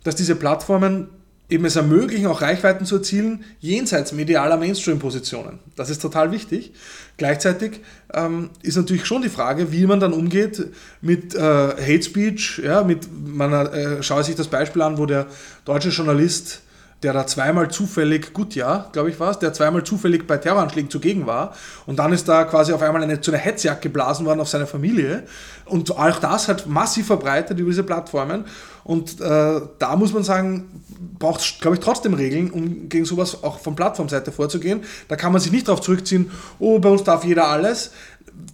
[0.04, 1.08] dass diese Plattformen
[1.52, 5.58] eben es ermöglichen, auch Reichweiten zu erzielen, jenseits medialer Mainstream-Positionen.
[5.76, 6.72] Das ist total wichtig.
[7.18, 7.80] Gleichzeitig
[8.14, 10.64] ähm, ist natürlich schon die Frage, wie man dann umgeht
[11.02, 12.62] mit äh, Hate Speech.
[12.64, 15.26] Ja, mit, man äh, schaue sich das Beispiel an, wo der
[15.64, 16.62] deutsche Journalist
[17.02, 20.90] der da zweimal zufällig, gut ja, glaube ich war es, der zweimal zufällig bei Terroranschlägen
[20.90, 21.54] zugegen war.
[21.86, 24.66] Und dann ist da quasi auf einmal eine, zu einer Hetzjagd geblasen worden auf seine
[24.66, 25.24] Familie.
[25.64, 28.44] Und auch das hat massiv verbreitet über diese Plattformen.
[28.84, 30.82] Und äh, da muss man sagen,
[31.18, 34.82] braucht es, glaube ich, trotzdem Regeln, um gegen sowas auch von Plattformseite vorzugehen.
[35.08, 37.92] Da kann man sich nicht darauf zurückziehen, oh, bei uns darf jeder alles.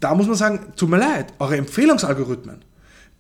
[0.00, 2.62] Da muss man sagen, tut mir leid, eure Empfehlungsalgorithmen,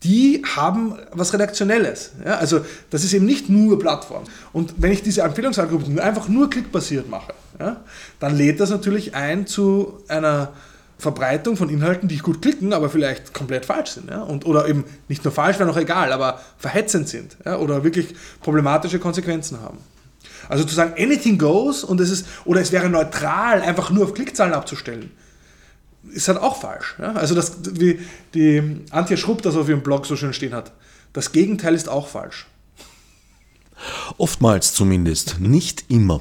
[0.04, 2.12] die haben was Redaktionelles.
[2.24, 4.24] Ja, also das ist eben nicht nur Plattform.
[4.52, 7.78] Und wenn ich diese Empfehlungsalgorithmen einfach nur klickbasiert mache, ja,
[8.20, 10.52] dann lädt das natürlich ein zu einer
[10.98, 14.10] Verbreitung von Inhalten, die gut klicken, aber vielleicht komplett falsch sind.
[14.10, 14.22] Ja?
[14.22, 17.56] Und, oder eben nicht nur falsch, wäre noch egal, aber verhetzend sind ja?
[17.56, 19.78] oder wirklich problematische Konsequenzen haben.
[20.48, 24.14] Also zu sagen, anything goes und es ist, oder es wäre neutral, einfach nur auf
[24.14, 25.10] Klickzahlen abzustellen
[26.12, 26.96] ist halt auch falsch.
[26.98, 27.12] Ja?
[27.12, 28.00] Also das, wie
[28.34, 30.72] die Antje Schrupp das auf ihrem Blog so schön stehen hat.
[31.12, 32.46] Das Gegenteil ist auch falsch.
[34.16, 36.20] Oftmals zumindest, nicht immer.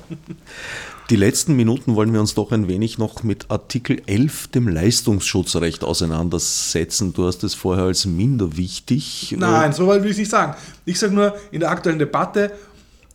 [1.09, 5.83] Die letzten Minuten wollen wir uns doch ein wenig noch mit Artikel 11, dem Leistungsschutzrecht,
[5.83, 7.13] auseinandersetzen.
[7.13, 9.31] Du hast es vorher als minder wichtig.
[9.31, 10.55] Äh, Nein, so weit will ich nicht sagen.
[10.83, 12.51] Ich sage nur, in der aktuellen Debatte,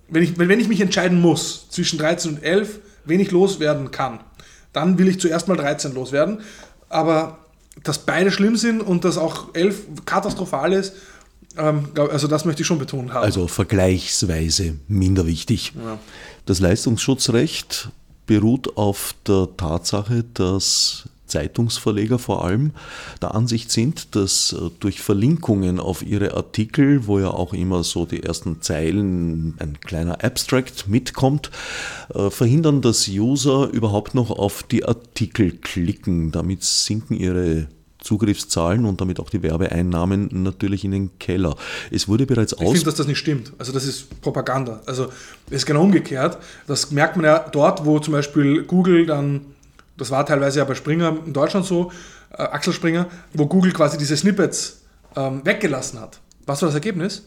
[0.08, 4.20] wenn ich, wenn ich mich entscheiden muss zwischen 13 und 11, wen ich loswerden kann,
[4.72, 6.40] dann will ich zuerst mal 13 loswerden.
[6.88, 7.38] Aber
[7.82, 10.94] dass beide schlimm sind und dass auch 11 katastrophal ist,
[11.56, 13.24] ähm, also das möchte ich schon betont haben.
[13.24, 15.72] Also vergleichsweise minder wichtig.
[15.76, 15.98] Ja.
[16.46, 17.90] Das Leistungsschutzrecht
[18.26, 22.72] beruht auf der Tatsache, dass Zeitungsverleger vor allem
[23.22, 28.04] der Ansicht sind, dass äh, durch Verlinkungen auf ihre Artikel, wo ja auch immer so
[28.04, 31.50] die ersten Zeilen, ein kleiner Abstract mitkommt,
[32.14, 36.32] äh, verhindern, dass User überhaupt noch auf die Artikel klicken.
[36.32, 37.68] Damit sinken ihre
[38.02, 41.56] Zugriffszahlen und damit auch die Werbeeinnahmen natürlich in den Keller.
[41.90, 42.62] Es wurde bereits aus.
[42.62, 43.52] Ich finde, dass das nicht stimmt.
[43.58, 44.82] Also das ist Propaganda.
[44.86, 45.06] Also
[45.46, 46.38] es ist genau umgekehrt.
[46.66, 49.42] Das merkt man ja dort, wo zum Beispiel Google dann
[49.96, 51.92] das war teilweise ja bei Springer in Deutschland so,
[52.30, 54.82] äh, Axel Springer, wo Google quasi diese Snippets
[55.16, 56.20] ähm, weggelassen hat.
[56.46, 57.22] Was war das Ergebnis?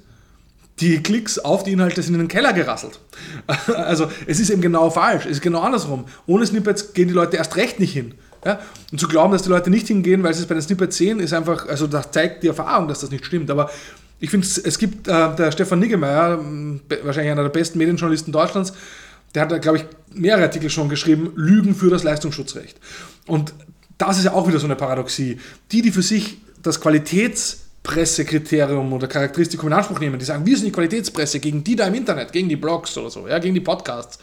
[0.80, 3.00] Die Klicks auf die Inhalte sind in den Keller gerasselt.
[3.76, 6.06] also es ist eben genau falsch, es ist genau andersrum.
[6.28, 8.14] Ohne Snippets gehen die Leute erst recht nicht hin.
[8.44, 8.60] Ja?
[8.92, 11.20] Und zu glauben, dass die Leute nicht hingehen, weil sie es bei den Snippets sehen,
[11.20, 13.50] ist einfach, also das zeigt die Erfahrung, dass das nicht stimmt.
[13.50, 13.70] Aber
[14.20, 16.40] ich finde, es gibt äh, der Stefan Niggemeier,
[17.04, 18.74] wahrscheinlich einer der besten Medienjournalisten Deutschlands,
[19.36, 22.78] der hat, glaube ich, mehrere Artikel schon geschrieben, Lügen für das Leistungsschutzrecht.
[23.28, 23.54] Und
[23.98, 25.40] das ist ja auch wieder so eine Paradoxie.
[25.72, 30.68] Die, die für sich das Qualitätspressekriterium oder Charakteristikum in Anspruch nehmen, die sagen, wir sind
[30.68, 33.62] die Qualitätspresse gegen die da im Internet, gegen die Blogs oder so, ja, gegen die
[33.62, 34.20] Podcasts,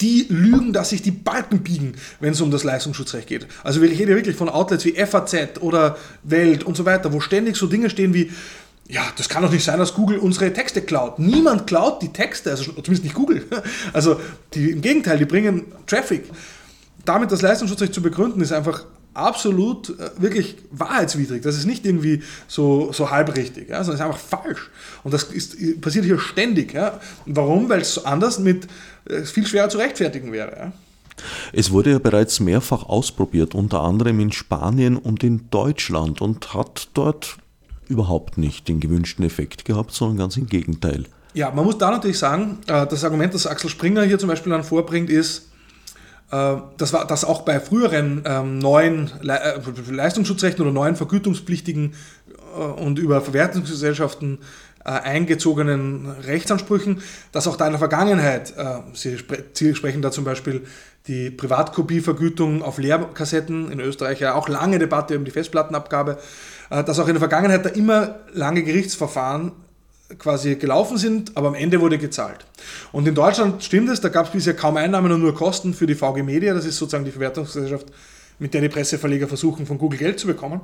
[0.00, 3.46] die lügen, dass sich die Balken biegen, wenn es um das Leistungsschutzrecht geht.
[3.62, 7.56] Also ich rede wirklich von Outlets wie FAZ oder Welt und so weiter, wo ständig
[7.56, 8.30] so Dinge stehen wie,
[8.90, 11.18] ja, das kann doch nicht sein, dass Google unsere Texte klaut.
[11.18, 13.44] Niemand klaut die Texte, also zumindest nicht Google.
[13.92, 14.20] Also
[14.54, 16.24] die, im Gegenteil, die bringen Traffic.
[17.04, 18.84] Damit das Leistungsschutzrecht zu begründen, ist einfach
[19.14, 21.42] absolut äh, wirklich wahrheitswidrig.
[21.42, 24.70] Das ist nicht irgendwie so, so halbrichtig, ja, sondern ist einfach falsch.
[25.04, 26.74] Und das ist, passiert hier ständig.
[26.74, 27.00] Ja.
[27.26, 27.68] Warum?
[27.68, 28.66] Weil es anders mit
[29.08, 30.56] äh, viel schwerer zu rechtfertigen wäre.
[30.56, 30.72] Ja.
[31.52, 36.88] Es wurde ja bereits mehrfach ausprobiert, unter anderem in Spanien und in Deutschland und hat
[36.94, 37.36] dort
[37.90, 41.04] überhaupt nicht den gewünschten Effekt gehabt, sondern ganz im Gegenteil.
[41.34, 44.50] Ja, man muss da natürlich sagen, äh, das Argument, das Axel Springer hier zum Beispiel
[44.50, 45.50] dann vorbringt, ist,
[46.30, 49.60] äh, das war das auch bei früheren ähm, neuen äh,
[49.90, 51.94] Leistungsschutzrechten oder neuen vergütungspflichtigen
[52.76, 54.38] und über Verwertungsgesellschaften
[54.82, 58.52] eingezogenen Rechtsansprüchen, dass auch da in der Vergangenheit,
[58.92, 60.64] Sie sprechen da zum Beispiel
[61.06, 66.18] die Privatkopievergütung auf Lehrkassetten in Österreich ja auch lange Debatte um die Festplattenabgabe,
[66.70, 69.52] dass auch in der Vergangenheit da immer lange Gerichtsverfahren
[70.18, 72.46] quasi gelaufen sind, aber am Ende wurde gezahlt.
[72.92, 75.86] Und in Deutschland stimmt es, da gab es bisher kaum Einnahmen und nur Kosten für
[75.86, 77.86] die VG Media, das ist sozusagen die Verwertungsgesellschaft,
[78.38, 80.60] mit der die Presseverleger versuchen, von Google Geld zu bekommen,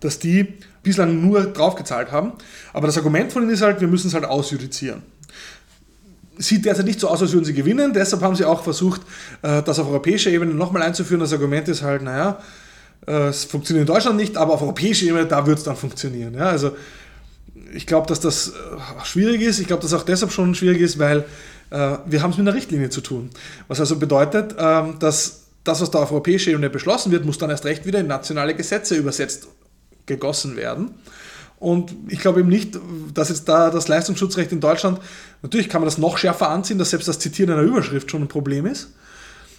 [0.00, 2.32] dass die bislang nur draufgezahlt haben.
[2.72, 5.02] Aber das Argument von ihnen ist halt, wir müssen es halt ausjudizieren.
[6.38, 7.92] sieht derzeit nicht so aus, als würden sie gewinnen.
[7.94, 9.00] Deshalb haben sie auch versucht,
[9.42, 11.20] äh, das auf europäischer Ebene nochmal einzuführen.
[11.20, 12.42] Das Argument ist halt, naja, äh,
[13.06, 16.34] es funktioniert in Deutschland nicht, aber auf europäischer Ebene, da wird es dann funktionieren.
[16.34, 16.76] Ja, also
[17.72, 19.58] ich glaube, dass das äh, schwierig ist.
[19.58, 21.24] Ich glaube, dass auch deshalb schon schwierig ist, weil
[21.68, 23.28] wir haben es mit einer Richtlinie zu tun.
[23.66, 27.50] Was also bedeutet, ähm, dass das, was da auf europäischer Ebene beschlossen wird, muss dann
[27.50, 29.48] erst recht wieder in nationale Gesetze übersetzt,
[30.06, 30.94] gegossen werden.
[31.58, 32.78] Und ich glaube eben nicht,
[33.14, 35.00] dass jetzt da das Leistungsschutzrecht in Deutschland,
[35.42, 38.28] natürlich kann man das noch schärfer anziehen, dass selbst das Zitieren einer Überschrift schon ein
[38.28, 38.90] Problem ist.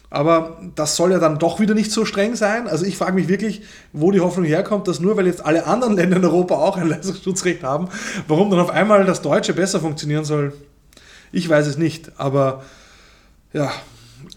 [0.10, 2.68] Aber das soll ja dann doch wieder nicht so streng sein.
[2.68, 5.94] Also ich frage mich wirklich, wo die Hoffnung herkommt, dass nur weil jetzt alle anderen
[5.98, 7.90] Länder in Europa auch ein Leistungsschutzrecht haben,
[8.28, 10.54] warum dann auf einmal das Deutsche besser funktionieren soll.
[11.32, 12.12] Ich weiß es nicht.
[12.18, 12.64] Aber
[13.52, 13.72] ja,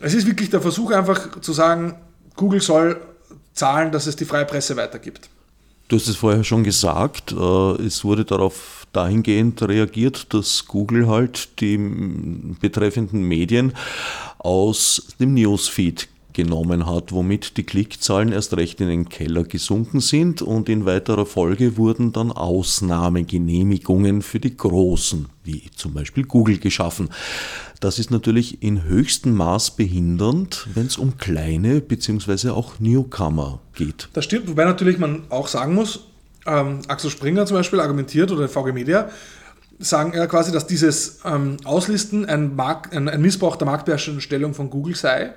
[0.01, 1.95] es ist wirklich der Versuch einfach zu sagen,
[2.35, 3.01] Google soll
[3.53, 5.29] zahlen, dass es die freie Presse weitergibt.
[5.89, 11.61] Du hast es vorher schon gesagt, äh, es wurde darauf dahingehend reagiert, dass Google halt
[11.61, 11.79] die
[12.61, 13.73] betreffenden Medien
[14.39, 20.43] aus dem Newsfeed genommen hat, womit die Klickzahlen erst recht in den Keller gesunken sind
[20.43, 27.11] und in weiterer Folge wurden dann Ausnahmegenehmigungen für die Großen, wie zum Beispiel Google, geschaffen.
[27.81, 32.51] Das ist natürlich in höchstem Maß behindernd, wenn es um kleine bzw.
[32.51, 34.09] auch Newcomer geht.
[34.13, 36.10] Das stimmt, wobei natürlich man auch sagen muss,
[36.47, 39.11] ähm, Axel Springer zum Beispiel argumentiert oder VG Media,
[39.79, 44.55] sagen ja quasi, dass dieses ähm, Auslisten ein, Mark ein, ein Missbrauch der marktbeherrschenden Stellung
[44.55, 45.33] von Google sei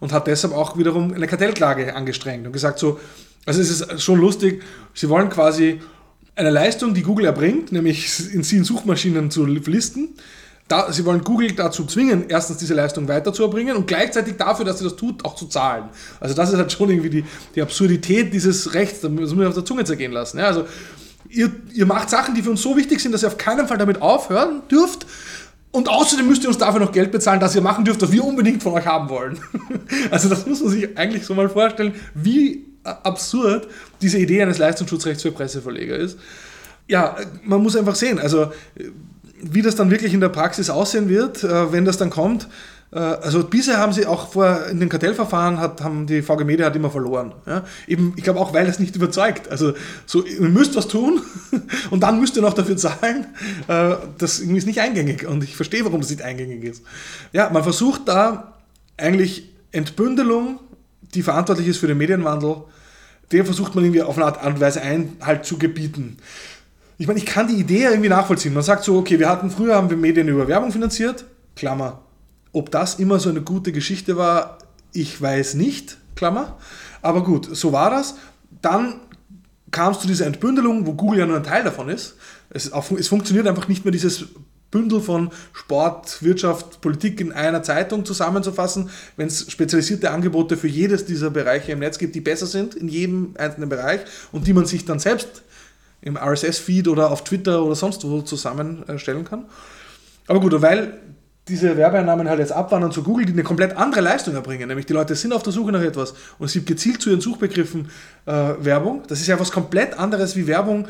[0.00, 3.00] und hat deshalb auch wiederum eine Kartellklage angestrengt und gesagt so,
[3.46, 4.62] also es ist schon lustig,
[4.94, 5.80] sie wollen quasi
[6.36, 10.10] eine Leistung, die Google erbringt, nämlich in sie in Suchmaschinen zu listen,
[10.68, 14.84] da, sie wollen Google dazu zwingen, erstens diese Leistung weiterzuerbringen und gleichzeitig dafür, dass sie
[14.84, 15.84] das tut, auch zu zahlen.
[16.20, 19.54] Also das ist halt schon irgendwie die, die Absurdität dieses Rechts, das muss man auf
[19.54, 20.38] der Zunge zergehen lassen.
[20.38, 20.66] Ja, also
[21.30, 23.78] ihr, ihr macht Sachen, die für uns so wichtig sind, dass ihr auf keinen Fall
[23.78, 25.06] damit aufhören dürft
[25.70, 28.24] und außerdem müsst ihr uns dafür noch Geld bezahlen, dass ihr machen dürft, was wir
[28.24, 29.38] unbedingt von euch haben wollen.
[30.10, 33.68] Also das muss man sich eigentlich so mal vorstellen, wie absurd
[34.02, 36.18] diese Idee eines Leistungsschutzrechts für Presseverleger ist.
[36.86, 38.52] Ja, man muss einfach sehen, also
[39.42, 42.48] wie das dann wirklich in der Praxis aussehen wird, äh, wenn das dann kommt.
[42.90, 46.66] Äh, also bisher haben sie auch vor in den Kartellverfahren hat, haben die VG Media
[46.66, 47.32] hat immer verloren.
[47.46, 47.64] Ja?
[47.86, 49.50] Eben, ich glaube auch, weil das nicht überzeugt.
[49.50, 49.74] Also
[50.06, 51.20] so, ihr müsst was tun
[51.90, 53.26] und dann müsst ihr noch dafür zahlen.
[53.68, 56.82] Äh, das ist nicht eingängig und ich verstehe, warum das nicht eingängig ist.
[57.32, 58.54] Ja, man versucht da
[58.96, 60.60] eigentlich Entbündelung,
[61.14, 62.56] die verantwortlich ist für den Medienwandel,
[63.32, 66.16] der versucht man irgendwie auf eine Art und Weise Einhalt zu gebieten.
[67.00, 68.52] Ich meine, ich kann die Idee irgendwie nachvollziehen.
[68.52, 71.24] Man sagt so, okay, wir hatten früher haben wir Medien über Werbung finanziert,
[71.54, 72.02] Klammer,
[72.52, 74.58] ob das immer so eine gute Geschichte war,
[74.92, 76.58] ich weiß nicht, Klammer.
[77.00, 78.16] Aber gut, so war das.
[78.62, 78.94] Dann
[79.70, 82.16] kam es zu dieser Entbündelung, wo Google ja nur ein Teil davon ist.
[82.50, 84.26] Es, es funktioniert einfach nicht mehr dieses
[84.70, 91.06] Bündel von Sport, Wirtschaft, Politik in einer Zeitung zusammenzufassen, wenn es spezialisierte Angebote für jedes
[91.06, 94.00] dieser Bereiche im Netz gibt, die besser sind in jedem einzelnen Bereich
[94.32, 95.42] und die man sich dann selbst
[96.00, 99.46] im RSS-Feed oder auf Twitter oder sonst wo zusammenstellen kann.
[100.26, 100.98] Aber gut, weil
[101.48, 104.68] diese Werbeeinnahmen halt jetzt abwandern zu Google, die eine komplett andere Leistung erbringen.
[104.68, 107.20] Nämlich die Leute sind auf der Suche nach etwas und es gibt gezielt zu ihren
[107.20, 107.90] Suchbegriffen
[108.26, 109.02] äh, Werbung.
[109.08, 110.88] Das ist ja was komplett anderes wie Werbung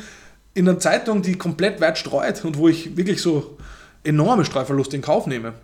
[0.54, 3.56] in einer Zeitung, die komplett weit streut und wo ich wirklich so
[4.02, 5.54] enorme Streuverluste in Kauf nehme.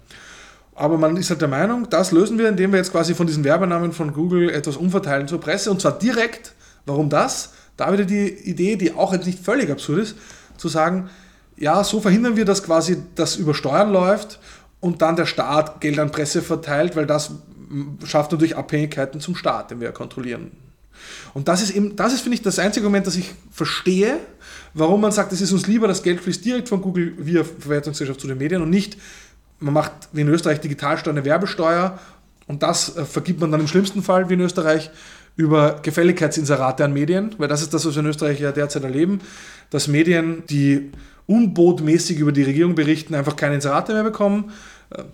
[0.77, 3.45] Aber man ist halt der Meinung, das lösen wir, indem wir jetzt quasi von diesen
[3.45, 6.53] Werbenamen von Google etwas umverteilen zur Presse und zwar direkt.
[6.87, 7.53] Warum das?
[7.77, 10.17] Da wieder die Idee, die auch jetzt nicht völlig absurd ist,
[10.57, 11.11] zu sagen,
[11.57, 14.41] ja, so verhindern wir, dass quasi das über Steuern läuft
[14.81, 17.33] und dann der Staat Geld an Presse verteilt, weil das
[18.05, 20.53] schafft natürlich Abhängigkeiten zum Staat, den wir kontrollieren.
[21.33, 24.19] Und das ist eben, das ist, finde ich, das einzige Moment, das ich verstehe,
[24.75, 28.21] warum man sagt, es ist uns lieber, das Geld fließt direkt von Google via Verwertungsgesellschaft
[28.21, 28.97] zu den Medien und nicht,
[29.59, 31.99] man macht wie in Österreich Digitalsteuer eine Werbesteuer
[32.47, 34.91] und das äh, vergibt man dann im schlimmsten Fall wie in Österreich
[35.37, 39.21] über Gefälligkeitsinserate an Medien, weil das ist das, was wir in Österreich ja derzeit erleben,
[39.71, 40.93] dass Medien, die
[41.27, 44.53] unbotmäßig über die Regierung berichten, einfach keine Inserate mehr bekommen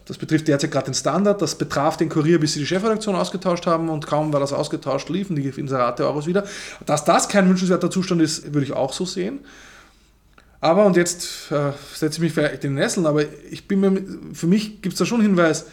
[0.04, 3.66] das betrifft derzeit gerade den Standard, das betraf den Kurier, bis sie die Chefredaktion ausgetauscht
[3.66, 6.44] haben und kaum war das ausgetauscht, liefen die Inserate Euros wieder.
[6.86, 9.40] Dass das kein wünschenswerter Zustand ist, würde ich auch so sehen.
[10.60, 14.02] Aber, und jetzt äh, setze ich mich vielleicht in den Nesseln, aber ich bin mir,
[14.34, 15.66] für mich gibt es da schon Hinweis,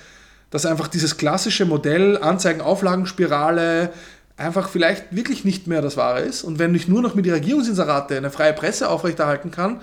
[0.50, 3.92] dass einfach dieses klassische Modell Anzeigen-Auflagenspirale
[4.38, 6.44] einfach vielleicht wirklich nicht mehr das Wahre ist.
[6.44, 9.82] Und wenn ich nur noch mit die Regierungsinserate eine freie Presse aufrechterhalten kann,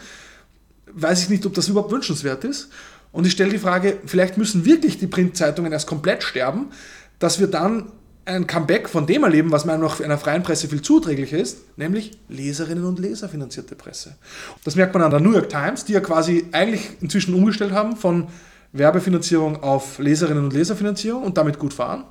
[0.92, 2.68] weiß ich nicht, ob das überhaupt wünschenswert ist.
[3.12, 6.70] Und ich stelle die Frage, vielleicht müssen wirklich die Printzeitungen erst komplett sterben,
[7.18, 7.92] dass wir dann
[8.26, 12.12] ein Comeback von dem erleben, was meiner noch einer freien Presse viel zuträglicher ist, nämlich
[12.28, 14.16] Leserinnen und Leser finanzierte Presse.
[14.64, 17.96] Das merkt man an der New York Times, die ja quasi eigentlich inzwischen umgestellt haben
[17.96, 18.28] von
[18.72, 22.04] Werbefinanzierung auf Leserinnen und Leserfinanzierung und damit gut fahren.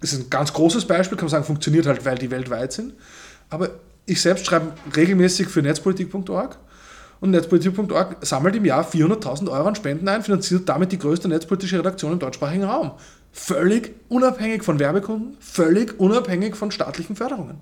[0.00, 2.94] Ist ein ganz großes Beispiel, kann man sagen, funktioniert halt, weil die weltweit sind.
[3.50, 3.70] Aber
[4.06, 6.58] ich selbst schreibe regelmäßig für netzpolitik.org
[7.20, 11.78] und netzpolitik.org sammelt im Jahr 400.000 Euro an Spenden ein, finanziert damit die größte netzpolitische
[11.78, 12.92] Redaktion im deutschsprachigen Raum.
[13.32, 17.58] Völlig unabhängig von Werbekunden, völlig unabhängig von staatlichen Förderungen.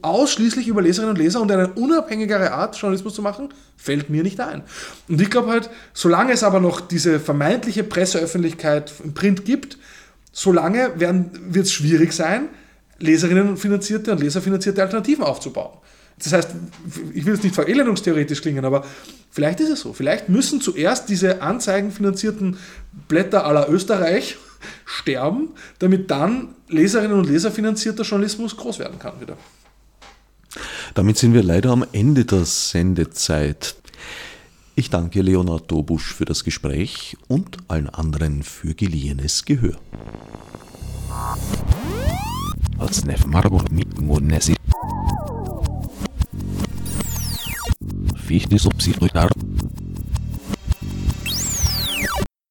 [0.00, 4.40] Ausschließlich über Leserinnen und Leser und eine unabhängigere Art Journalismus zu machen, fällt mir nicht
[4.40, 4.62] ein.
[5.08, 9.76] Und ich glaube halt, solange es aber noch diese vermeintliche Presseöffentlichkeit im Print gibt,
[10.38, 12.48] solange wird es schwierig sein,
[13.00, 15.78] Leserinnenfinanzierte und Leserfinanzierte Alternativen aufzubauen.
[16.22, 16.50] Das heißt,
[17.12, 18.84] ich will jetzt nicht verelendungstheoretisch klingen, aber
[19.30, 19.92] vielleicht ist es so.
[19.92, 22.56] Vielleicht müssen zuerst diese anzeigenfinanzierten
[23.08, 24.36] Blätter aller Österreich
[24.84, 29.36] sterben, damit dann Leserinnen und Leserfinanzierter Journalismus groß werden kann wieder.
[30.94, 33.74] Damit sind wir leider am Ende der Sendezeit.
[34.78, 39.76] Ich danke Leonard Dobusch für das Gespräch und allen anderen für geliehenes Gehör.
[48.24, 49.28] Fichte subsidiar